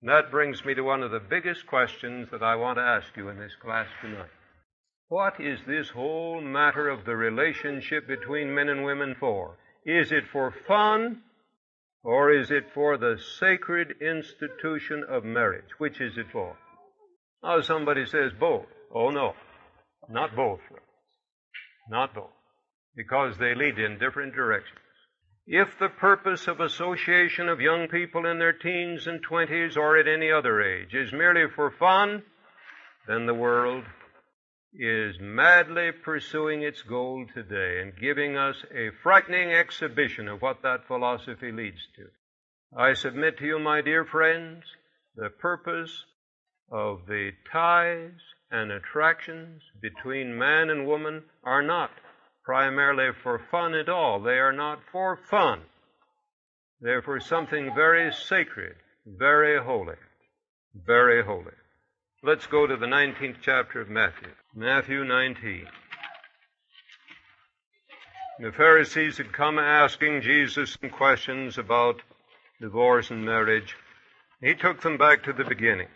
that 0.01 0.31
brings 0.31 0.63
me 0.63 0.75
to 0.75 0.81
one 0.81 1.03
of 1.03 1.11
the 1.11 1.19
biggest 1.19 1.65
questions 1.67 2.29
that 2.31 2.43
I 2.43 2.55
want 2.55 2.77
to 2.77 2.83
ask 2.83 3.17
you 3.17 3.29
in 3.29 3.39
this 3.39 3.55
class 3.55 3.87
tonight. 4.01 4.29
What 5.09 5.41
is 5.41 5.59
this 5.65 5.89
whole 5.89 6.41
matter 6.41 6.87
of 6.89 7.05
the 7.05 7.15
relationship 7.15 8.07
between 8.07 8.53
men 8.53 8.69
and 8.69 8.85
women 8.85 9.15
for? 9.19 9.57
Is 9.85 10.11
it 10.11 10.25
for 10.31 10.53
fun 10.67 11.23
or 12.07 12.31
is 12.31 12.51
it 12.51 12.63
for 12.73 12.97
the 12.97 13.19
sacred 13.37 13.95
institution 14.01 15.03
of 15.09 15.25
marriage? 15.25 15.77
Which 15.77 15.99
is 15.99 16.17
it 16.17 16.27
for? 16.31 16.55
Now 17.43 17.59
somebody 17.59 18.05
says 18.05 18.31
both. 18.39 18.65
Oh 18.95 19.09
no, 19.09 19.33
not 20.09 20.33
both. 20.33 20.61
Not 21.89 22.15
both. 22.15 22.31
Because 22.95 23.37
they 23.37 23.53
lead 23.53 23.77
in 23.77 23.99
different 23.99 24.33
directions. 24.33 24.79
If 25.45 25.67
the 25.79 25.89
purpose 25.89 26.47
of 26.47 26.61
association 26.61 27.49
of 27.49 27.59
young 27.59 27.89
people 27.89 28.25
in 28.25 28.39
their 28.39 28.53
teens 28.53 29.05
and 29.05 29.21
twenties 29.21 29.75
or 29.75 29.97
at 29.97 30.07
any 30.07 30.31
other 30.31 30.61
age 30.61 30.93
is 30.93 31.11
merely 31.11 31.51
for 31.53 31.71
fun, 31.71 32.23
then 33.05 33.25
the 33.25 33.33
world 33.33 33.83
is 34.73 35.15
madly 35.19 35.91
pursuing 35.91 36.61
its 36.61 36.81
goal 36.81 37.25
today 37.33 37.81
and 37.81 37.99
giving 37.99 38.37
us 38.37 38.55
a 38.71 38.91
frightening 39.01 39.51
exhibition 39.51 40.27
of 40.27 40.41
what 40.41 40.61
that 40.63 40.87
philosophy 40.87 41.51
leads 41.51 41.81
to. 41.95 42.05
I 42.77 42.93
submit 42.93 43.37
to 43.37 43.45
you, 43.45 43.59
my 43.59 43.81
dear 43.81 44.05
friends, 44.05 44.63
the 45.15 45.29
purpose 45.29 46.05
of 46.71 47.05
the 47.07 47.31
ties 47.51 48.19
and 48.51 48.71
attractions 48.71 49.61
between 49.81 50.37
man 50.37 50.69
and 50.69 50.85
woman 50.85 51.23
are 51.43 51.63
not 51.63 51.91
primarily 52.43 53.09
for 53.23 53.41
fun 53.51 53.73
at 53.73 53.89
all. 53.89 54.21
They 54.21 54.39
are 54.39 54.53
not 54.53 54.79
for 54.91 55.17
fun. 55.29 55.61
They're 56.79 57.01
for 57.01 57.19
something 57.19 57.73
very 57.73 58.11
sacred, 58.13 58.75
very 59.05 59.61
holy, 59.63 59.95
very 60.75 61.23
holy. 61.23 61.56
Let's 62.23 62.47
go 62.47 62.65
to 62.65 62.75
the 62.75 62.87
19th 62.87 63.37
chapter 63.43 63.79
of 63.79 63.89
Matthew. 63.89 64.29
Matthew 64.55 65.03
19. 65.03 65.67
The 68.39 68.51
Pharisees 68.51 69.19
had 69.19 69.31
come 69.31 69.59
asking 69.59 70.23
Jesus 70.23 70.75
some 70.81 70.89
questions 70.89 71.59
about 71.59 72.01
divorce 72.59 73.11
and 73.11 73.23
marriage. 73.23 73.75
He 74.41 74.55
took 74.55 74.81
them 74.81 74.97
back 74.97 75.23
to 75.23 75.33
the 75.33 75.43
beginning. 75.43 75.89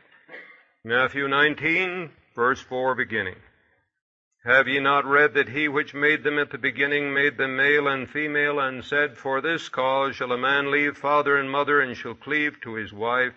Matthew 0.85 1.27
19, 1.27 2.11
verse 2.35 2.61
4 2.61 2.93
beginning. 2.93 3.37
Have 4.45 4.67
ye 4.67 4.79
not 4.79 5.05
read 5.05 5.33
that 5.33 5.49
he 5.49 5.67
which 5.67 5.95
made 5.95 6.23
them 6.23 6.37
at 6.37 6.51
the 6.51 6.59
beginning 6.59 7.15
made 7.15 7.37
them 7.37 7.55
male 7.55 7.87
and 7.87 8.07
female, 8.07 8.59
and 8.59 8.85
said, 8.85 9.17
For 9.17 9.41
this 9.41 9.69
cause 9.69 10.15
shall 10.17 10.31
a 10.31 10.37
man 10.37 10.69
leave 10.69 10.97
father 10.97 11.37
and 11.37 11.49
mother, 11.49 11.81
and 11.81 11.97
shall 11.97 12.13
cleave 12.13 12.61
to 12.61 12.75
his 12.75 12.93
wife, 12.93 13.33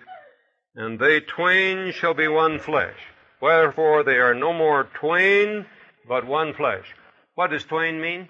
and 0.75 0.99
they 0.99 1.21
twain 1.21 1.93
shall 1.93 2.15
be 2.15 2.29
one 2.29 2.59
flesh. 2.59 2.97
Wherefore 3.41 4.05
they 4.05 4.17
are 4.17 4.35
no 4.35 4.53
more 4.53 4.89
twain, 4.95 5.67
but 6.09 6.27
one 6.27 6.55
flesh. 6.55 6.87
What 7.35 7.51
does 7.51 7.65
twain 7.65 8.01
mean? 8.01 8.29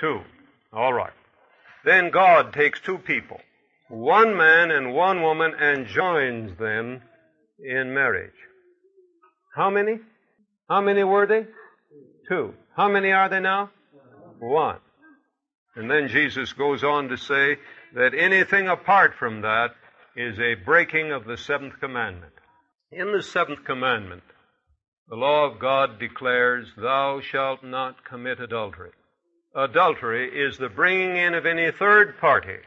Two. 0.00 0.20
All 0.72 0.92
right. 0.92 1.12
Then 1.84 2.10
God 2.10 2.52
takes 2.52 2.80
two 2.80 2.98
people, 2.98 3.40
one 3.88 4.36
man 4.36 4.70
and 4.70 4.94
one 4.94 5.22
woman, 5.22 5.52
and 5.58 5.86
joins 5.86 6.56
them 6.58 7.02
in 7.58 7.94
marriage. 7.94 8.32
How 9.54 9.70
many? 9.70 10.00
How 10.68 10.80
many 10.80 11.04
were 11.04 11.26
they? 11.26 11.46
Two. 12.28 12.54
How 12.76 12.88
many 12.88 13.12
are 13.12 13.28
they 13.28 13.40
now? 13.40 13.70
One. 14.38 14.78
And 15.76 15.90
then 15.90 16.08
Jesus 16.08 16.52
goes 16.52 16.82
on 16.82 17.08
to 17.08 17.16
say 17.16 17.56
that 17.94 18.14
anything 18.14 18.68
apart 18.68 19.14
from 19.18 19.42
that 19.42 19.74
is 20.16 20.38
a 20.38 20.54
breaking 20.54 21.10
of 21.10 21.24
the 21.24 21.36
seventh 21.36 21.80
commandment. 21.80 22.32
In 22.92 23.12
the 23.12 23.22
seventh 23.22 23.64
commandment, 23.64 24.22
the 25.08 25.16
law 25.16 25.46
of 25.46 25.58
God 25.58 25.98
declares, 25.98 26.68
Thou 26.76 27.20
shalt 27.20 27.64
not 27.64 28.04
commit 28.04 28.40
adultery. 28.40 28.92
Adultery 29.54 30.28
is 30.28 30.56
the 30.56 30.68
bringing 30.68 31.16
in 31.16 31.34
of 31.34 31.46
any 31.46 31.70
third 31.70 32.18
party 32.18 32.58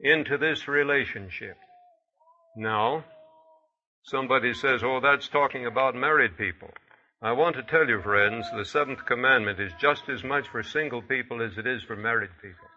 into 0.00 0.36
this 0.36 0.68
relationship. 0.68 1.56
Now, 2.56 3.04
somebody 4.04 4.52
says, 4.52 4.82
Oh, 4.84 5.00
that's 5.00 5.28
talking 5.28 5.66
about 5.66 5.94
married 5.94 6.36
people. 6.36 6.70
I 7.22 7.32
want 7.32 7.56
to 7.56 7.62
tell 7.62 7.88
you, 7.88 8.02
friends, 8.02 8.46
the 8.54 8.64
seventh 8.64 9.06
commandment 9.06 9.60
is 9.60 9.72
just 9.80 10.08
as 10.08 10.24
much 10.24 10.48
for 10.48 10.62
single 10.62 11.02
people 11.02 11.40
as 11.40 11.56
it 11.56 11.66
is 11.66 11.82
for 11.82 11.96
married 11.96 12.30
people. 12.42 12.68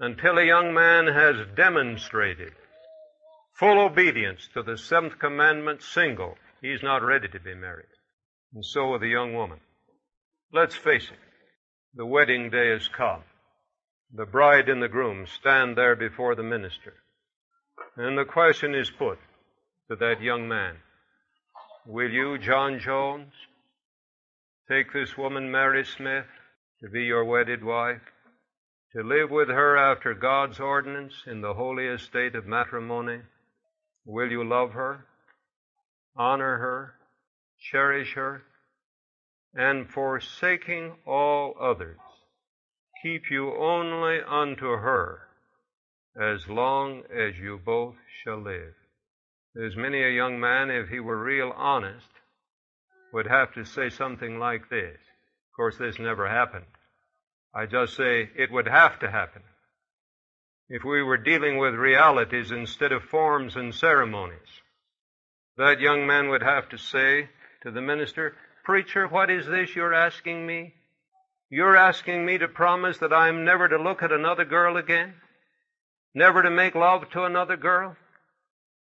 Until 0.00 0.38
a 0.38 0.44
young 0.44 0.74
man 0.74 1.06
has 1.06 1.36
demonstrated 1.56 2.52
full 3.58 3.80
obedience 3.80 4.48
to 4.54 4.62
the 4.62 4.76
seventh 4.76 5.18
commandment 5.18 5.82
single, 5.82 6.36
he's 6.60 6.82
not 6.82 7.02
ready 7.02 7.28
to 7.28 7.40
be 7.40 7.54
married. 7.54 7.86
And 8.54 8.64
so 8.64 8.92
with 8.92 9.00
the 9.00 9.08
young 9.08 9.34
woman. 9.34 9.60
Let's 10.52 10.76
face 10.76 11.04
it, 11.04 11.18
the 11.94 12.06
wedding 12.06 12.50
day 12.50 12.70
has 12.70 12.88
come. 12.88 13.22
The 14.14 14.26
bride 14.26 14.68
and 14.68 14.82
the 14.82 14.88
groom 14.88 15.26
stand 15.26 15.76
there 15.76 15.96
before 15.96 16.34
the 16.34 16.42
minister. 16.42 16.94
And 17.96 18.16
the 18.16 18.24
question 18.24 18.74
is 18.74 18.90
put 18.90 19.18
to 19.90 19.96
that 19.96 20.20
young 20.20 20.48
man. 20.48 20.76
Will 21.86 22.10
you, 22.10 22.38
John 22.38 22.78
Jones, 22.78 23.32
take 24.70 24.92
this 24.92 25.16
woman, 25.16 25.50
Mary 25.50 25.84
Smith, 25.84 26.26
to 26.82 26.88
be 26.90 27.04
your 27.04 27.24
wedded 27.24 27.64
wife, 27.64 28.02
to 28.94 29.02
live 29.02 29.30
with 29.30 29.48
her 29.48 29.76
after 29.76 30.14
God's 30.14 30.60
ordinance 30.60 31.14
in 31.26 31.40
the 31.40 31.54
holy 31.54 31.86
estate 31.86 32.34
of 32.34 32.46
matrimony? 32.46 33.20
Will 34.06 34.30
you 34.30 34.44
love 34.44 34.72
her, 34.74 35.04
honor 36.16 36.58
her, 36.58 36.94
cherish 37.58 38.14
her, 38.14 38.42
and 39.52 39.90
forsaking 39.90 40.92
all 41.04 41.56
others, 41.60 41.98
keep 43.02 43.30
you 43.32 43.52
only 43.56 44.20
unto 44.20 44.68
her 44.68 45.22
as 46.16 46.46
long 46.46 47.02
as 47.12 47.36
you 47.36 47.58
both 47.58 47.96
shall 48.22 48.40
live? 48.40 48.74
There's 49.56 49.76
many 49.76 50.04
a 50.04 50.10
young 50.10 50.38
man, 50.38 50.70
if 50.70 50.88
he 50.88 51.00
were 51.00 51.20
real 51.20 51.52
honest, 51.56 52.06
would 53.12 53.26
have 53.26 53.52
to 53.54 53.64
say 53.64 53.90
something 53.90 54.38
like 54.38 54.68
this. 54.68 55.00
Of 55.00 55.56
course, 55.56 55.78
this 55.78 55.98
never 55.98 56.28
happened. 56.28 56.66
I 57.52 57.66
just 57.66 57.96
say 57.96 58.30
it 58.36 58.52
would 58.52 58.68
have 58.68 59.00
to 59.00 59.10
happen 59.10 59.42
if 60.68 60.84
we 60.84 61.02
were 61.02 61.16
dealing 61.16 61.58
with 61.58 61.74
realities 61.74 62.50
instead 62.50 62.92
of 62.92 63.02
forms 63.04 63.56
and 63.56 63.74
ceremonies. 63.74 64.60
That 65.56 65.80
young 65.80 66.06
man 66.06 66.28
would 66.28 66.42
have 66.42 66.68
to 66.70 66.78
say 66.78 67.28
to 67.62 67.70
the 67.70 67.80
minister, 67.80 68.34
Preacher, 68.64 69.06
what 69.06 69.30
is 69.30 69.46
this 69.46 69.74
you're 69.74 69.94
asking 69.94 70.46
me? 70.46 70.74
You're 71.48 71.76
asking 71.76 72.26
me 72.26 72.38
to 72.38 72.48
promise 72.48 72.98
that 72.98 73.12
I'm 73.12 73.44
never 73.44 73.68
to 73.68 73.78
look 73.78 74.02
at 74.02 74.12
another 74.12 74.44
girl 74.44 74.76
again? 74.76 75.14
Never 76.14 76.42
to 76.42 76.50
make 76.50 76.74
love 76.74 77.08
to 77.10 77.22
another 77.22 77.56
girl? 77.56 77.96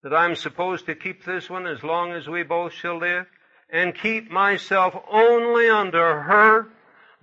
That 0.04 0.14
I'm 0.14 0.36
supposed 0.36 0.86
to 0.86 0.94
keep 0.94 1.24
this 1.24 1.50
one 1.50 1.66
as 1.66 1.82
long 1.82 2.12
as 2.12 2.28
we 2.28 2.44
both 2.44 2.72
shall 2.72 2.98
live? 2.98 3.26
And 3.68 3.94
keep 3.94 4.30
myself 4.30 4.94
only 5.10 5.68
under 5.68 6.22
her? 6.22 6.68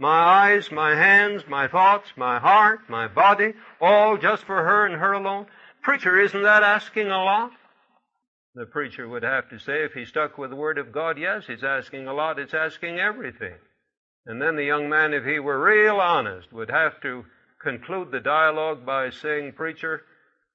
My 0.01 0.49
eyes, 0.49 0.71
my 0.71 0.95
hands, 0.95 1.43
my 1.47 1.67
thoughts, 1.67 2.09
my 2.17 2.39
heart, 2.39 2.89
my 2.89 3.07
body, 3.07 3.53
all 3.79 4.17
just 4.17 4.45
for 4.45 4.55
her 4.55 4.87
and 4.87 4.95
her 4.95 5.11
alone? 5.11 5.45
Preacher, 5.83 6.19
isn't 6.19 6.41
that 6.41 6.63
asking 6.63 7.11
a 7.11 7.23
lot? 7.23 7.51
The 8.55 8.65
preacher 8.65 9.07
would 9.07 9.21
have 9.21 9.47
to 9.51 9.59
say, 9.59 9.83
if 9.83 9.93
he 9.93 10.05
stuck 10.05 10.39
with 10.39 10.49
the 10.49 10.55
Word 10.55 10.79
of 10.79 10.91
God, 10.91 11.19
yes, 11.19 11.43
he's 11.45 11.63
asking 11.63 12.07
a 12.07 12.15
lot, 12.15 12.39
it's 12.39 12.55
asking 12.55 12.97
everything. 12.97 13.53
And 14.25 14.41
then 14.41 14.55
the 14.55 14.63
young 14.63 14.89
man, 14.89 15.13
if 15.13 15.23
he 15.23 15.37
were 15.37 15.63
real 15.63 15.97
honest, 15.97 16.51
would 16.51 16.71
have 16.71 16.99
to 17.01 17.23
conclude 17.63 18.09
the 18.09 18.21
dialogue 18.21 18.83
by 18.83 19.11
saying, 19.11 19.51
Preacher, 19.51 20.01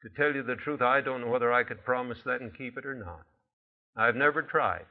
to 0.03 0.09
tell 0.17 0.35
you 0.35 0.43
the 0.43 0.57
truth, 0.57 0.83
I 0.83 1.03
don't 1.03 1.21
know 1.21 1.31
whether 1.31 1.53
I 1.53 1.63
could 1.63 1.85
promise 1.85 2.19
that 2.25 2.41
and 2.41 2.53
keep 2.59 2.77
it 2.77 2.85
or 2.85 2.97
not. 2.97 3.23
I've 3.97 4.17
never 4.17 4.43
tried. 4.43 4.87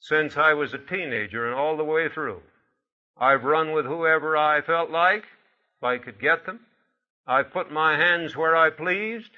Since 0.00 0.38
I 0.38 0.54
was 0.54 0.72
a 0.72 0.78
teenager 0.78 1.46
and 1.46 1.54
all 1.54 1.76
the 1.76 1.84
way 1.84 2.08
through, 2.08 2.40
I've 3.20 3.44
run 3.44 3.72
with 3.72 3.84
whoever 3.84 4.36
I 4.36 4.62
felt 4.62 4.90
like, 4.90 5.24
if 5.24 5.84
I 5.84 5.98
could 5.98 6.18
get 6.20 6.46
them. 6.46 6.60
I've 7.26 7.52
put 7.52 7.70
my 7.70 7.96
hands 7.96 8.34
where 8.34 8.56
I 8.56 8.70
pleased, 8.70 9.30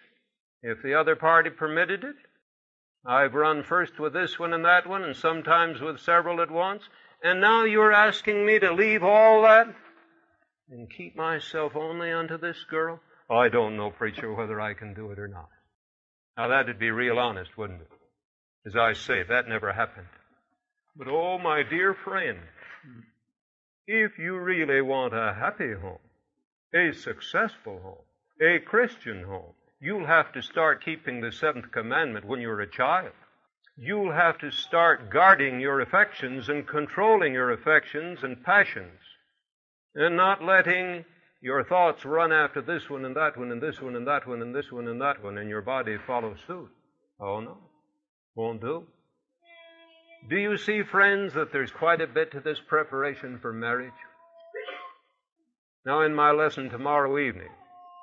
if 0.63 0.83
the 0.83 0.95
other 0.95 1.17
party 1.17 1.51
permitted 1.51 2.05
it. 2.05 2.17
I've 3.05 3.35
run 3.35 3.65
first 3.65 3.99
with 3.99 4.13
this 4.13 4.39
one 4.39 4.53
and 4.53 4.65
that 4.65 4.87
one, 4.87 5.03
and 5.03 5.17
sometimes 5.17 5.81
with 5.81 5.99
several 6.01 6.41
at 6.41 6.51
once, 6.51 6.85
and 7.25 7.41
now 7.41 7.65
you're 7.65 7.93
asking 7.93 8.47
me 8.47 8.61
to 8.61 8.73
leave 8.73 9.03
all 9.03 9.43
that 9.43 9.67
and 10.71 10.89
keep 10.91 11.17
myself 11.17 11.73
only 11.75 12.11
unto 12.13 12.39
this 12.39 12.65
girl? 12.71 13.01
I 13.31 13.49
don't 13.49 13.77
know, 13.77 13.91
preacher, 13.91 14.33
whether 14.33 14.61
I 14.61 14.75
can 14.75 14.95
do 14.95 15.11
it 15.11 15.19
or 15.19 15.29
not. 15.29 15.49
Now 16.37 16.49
that'd 16.49 16.79
be 16.79 16.91
real 16.91 17.19
honest, 17.19 17.59
wouldn't 17.59 17.83
it? 17.83 17.91
As 18.67 18.77
I 18.77 18.93
say, 18.93 19.23
that 19.29 19.49
never 19.49 19.73
happened. 19.73 20.07
But 20.97 21.09
oh, 21.09 21.39
my 21.39 21.63
dear 21.69 21.95
friend, 22.05 22.39
if 23.87 24.19
you 24.19 24.39
really 24.39 24.81
want 24.81 25.15
a 25.15 25.35
happy 25.35 25.73
home, 25.75 25.99
a 26.75 26.93
successful 26.93 27.81
home, 27.81 28.05
a 28.41 28.59
Christian 28.59 29.25
home, 29.25 29.55
You'll 29.85 30.07
have 30.07 30.31
to 30.35 30.43
start 30.43 30.85
keeping 30.85 31.21
the 31.21 31.33
seventh 31.33 31.73
commandment 31.73 32.25
when 32.25 32.41
you're 32.41 32.61
a 32.61 32.71
child. 32.71 33.11
You'll 33.77 34.13
have 34.13 34.39
to 34.39 34.53
start 34.53 35.11
guarding 35.11 35.59
your 35.59 35.81
affections 35.81 36.49
and 36.49 36.65
controlling 36.65 37.33
your 37.33 37.51
affections 37.51 38.23
and 38.23 38.45
passions 38.45 39.01
and 39.97 40.17
not 40.17 40.45
letting 40.45 41.05
your 41.41 41.65
thoughts 41.65 42.05
run 42.05 42.31
after 42.31 42.63
this 42.63 42.89
one 42.89 43.05
and 43.05 43.17
that 43.17 43.37
one 43.37 43.51
and 43.51 43.61
this 43.61 43.81
one 43.81 43.97
and 43.97 44.07
that 44.07 44.25
one 44.25 44.41
and 44.41 44.55
this 44.55 44.71
one 44.71 44.87
and 44.87 45.01
that 45.01 45.21
one 45.21 45.37
and 45.37 45.51
your 45.51 45.63
body 45.63 45.97
follow 46.07 46.37
suit. 46.47 46.71
Oh 47.19 47.41
no. 47.41 47.59
Won't 48.37 48.61
do. 48.61 48.87
Do 50.29 50.37
you 50.37 50.57
see, 50.57 50.83
friends, 50.83 51.35
that 51.35 51.53
there's 51.53 51.71
quite 51.71 52.01
a 52.01 52.07
bit 52.07 52.33
to 52.33 52.41
this 52.41 52.59
preparation 52.69 53.39
for 53.41 53.53
marriage? 53.53 53.93
Now, 55.85 56.03
in 56.03 56.15
my 56.15 56.31
lesson 56.31 56.71
tomorrow 56.71 57.19
evening, 57.19 57.51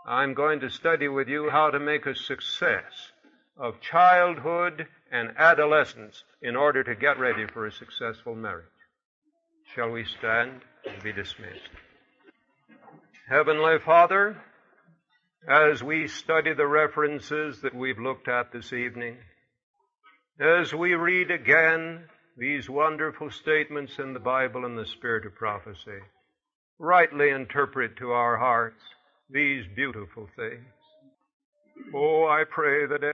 I'm 0.05 0.33
going 0.33 0.59
to 0.59 0.69
study 0.69 1.07
with 1.07 1.29
you 1.29 1.49
how 1.49 1.69
to 1.69 1.79
make 1.79 2.05
a 2.05 2.15
success 2.15 3.11
of 3.57 3.79
childhood 3.79 4.87
and 5.11 5.31
adolescence 5.37 6.23
in 6.41 6.55
order 6.55 6.83
to 6.83 6.95
get 6.95 7.19
ready 7.19 7.45
for 7.47 7.65
a 7.65 7.71
successful 7.71 8.35
marriage. 8.35 8.65
Shall 9.73 9.89
we 9.89 10.03
stand 10.03 10.61
and 10.85 11.01
be 11.01 11.13
dismissed? 11.13 11.69
Heavenly 13.29 13.79
Father, 13.79 14.35
as 15.47 15.81
we 15.81 16.07
study 16.07 16.53
the 16.53 16.67
references 16.67 17.61
that 17.61 17.75
we've 17.75 17.99
looked 17.99 18.27
at 18.27 18.51
this 18.51 18.73
evening, 18.73 19.17
as 20.39 20.73
we 20.73 20.93
read 20.93 21.31
again 21.31 22.05
these 22.37 22.69
wonderful 22.69 23.29
statements 23.29 23.99
in 23.99 24.13
the 24.13 24.19
Bible 24.19 24.65
and 24.65 24.77
the 24.77 24.85
Spirit 24.85 25.25
of 25.25 25.35
prophecy, 25.35 25.99
rightly 26.77 27.29
interpret 27.29 27.97
to 27.97 28.11
our 28.11 28.37
hearts 28.37 28.81
these 29.29 29.65
beautiful 29.75 30.29
things. 30.37 30.65
Oh, 31.93 32.25
I 32.25 32.45
pray 32.49 32.85
that 32.85 33.13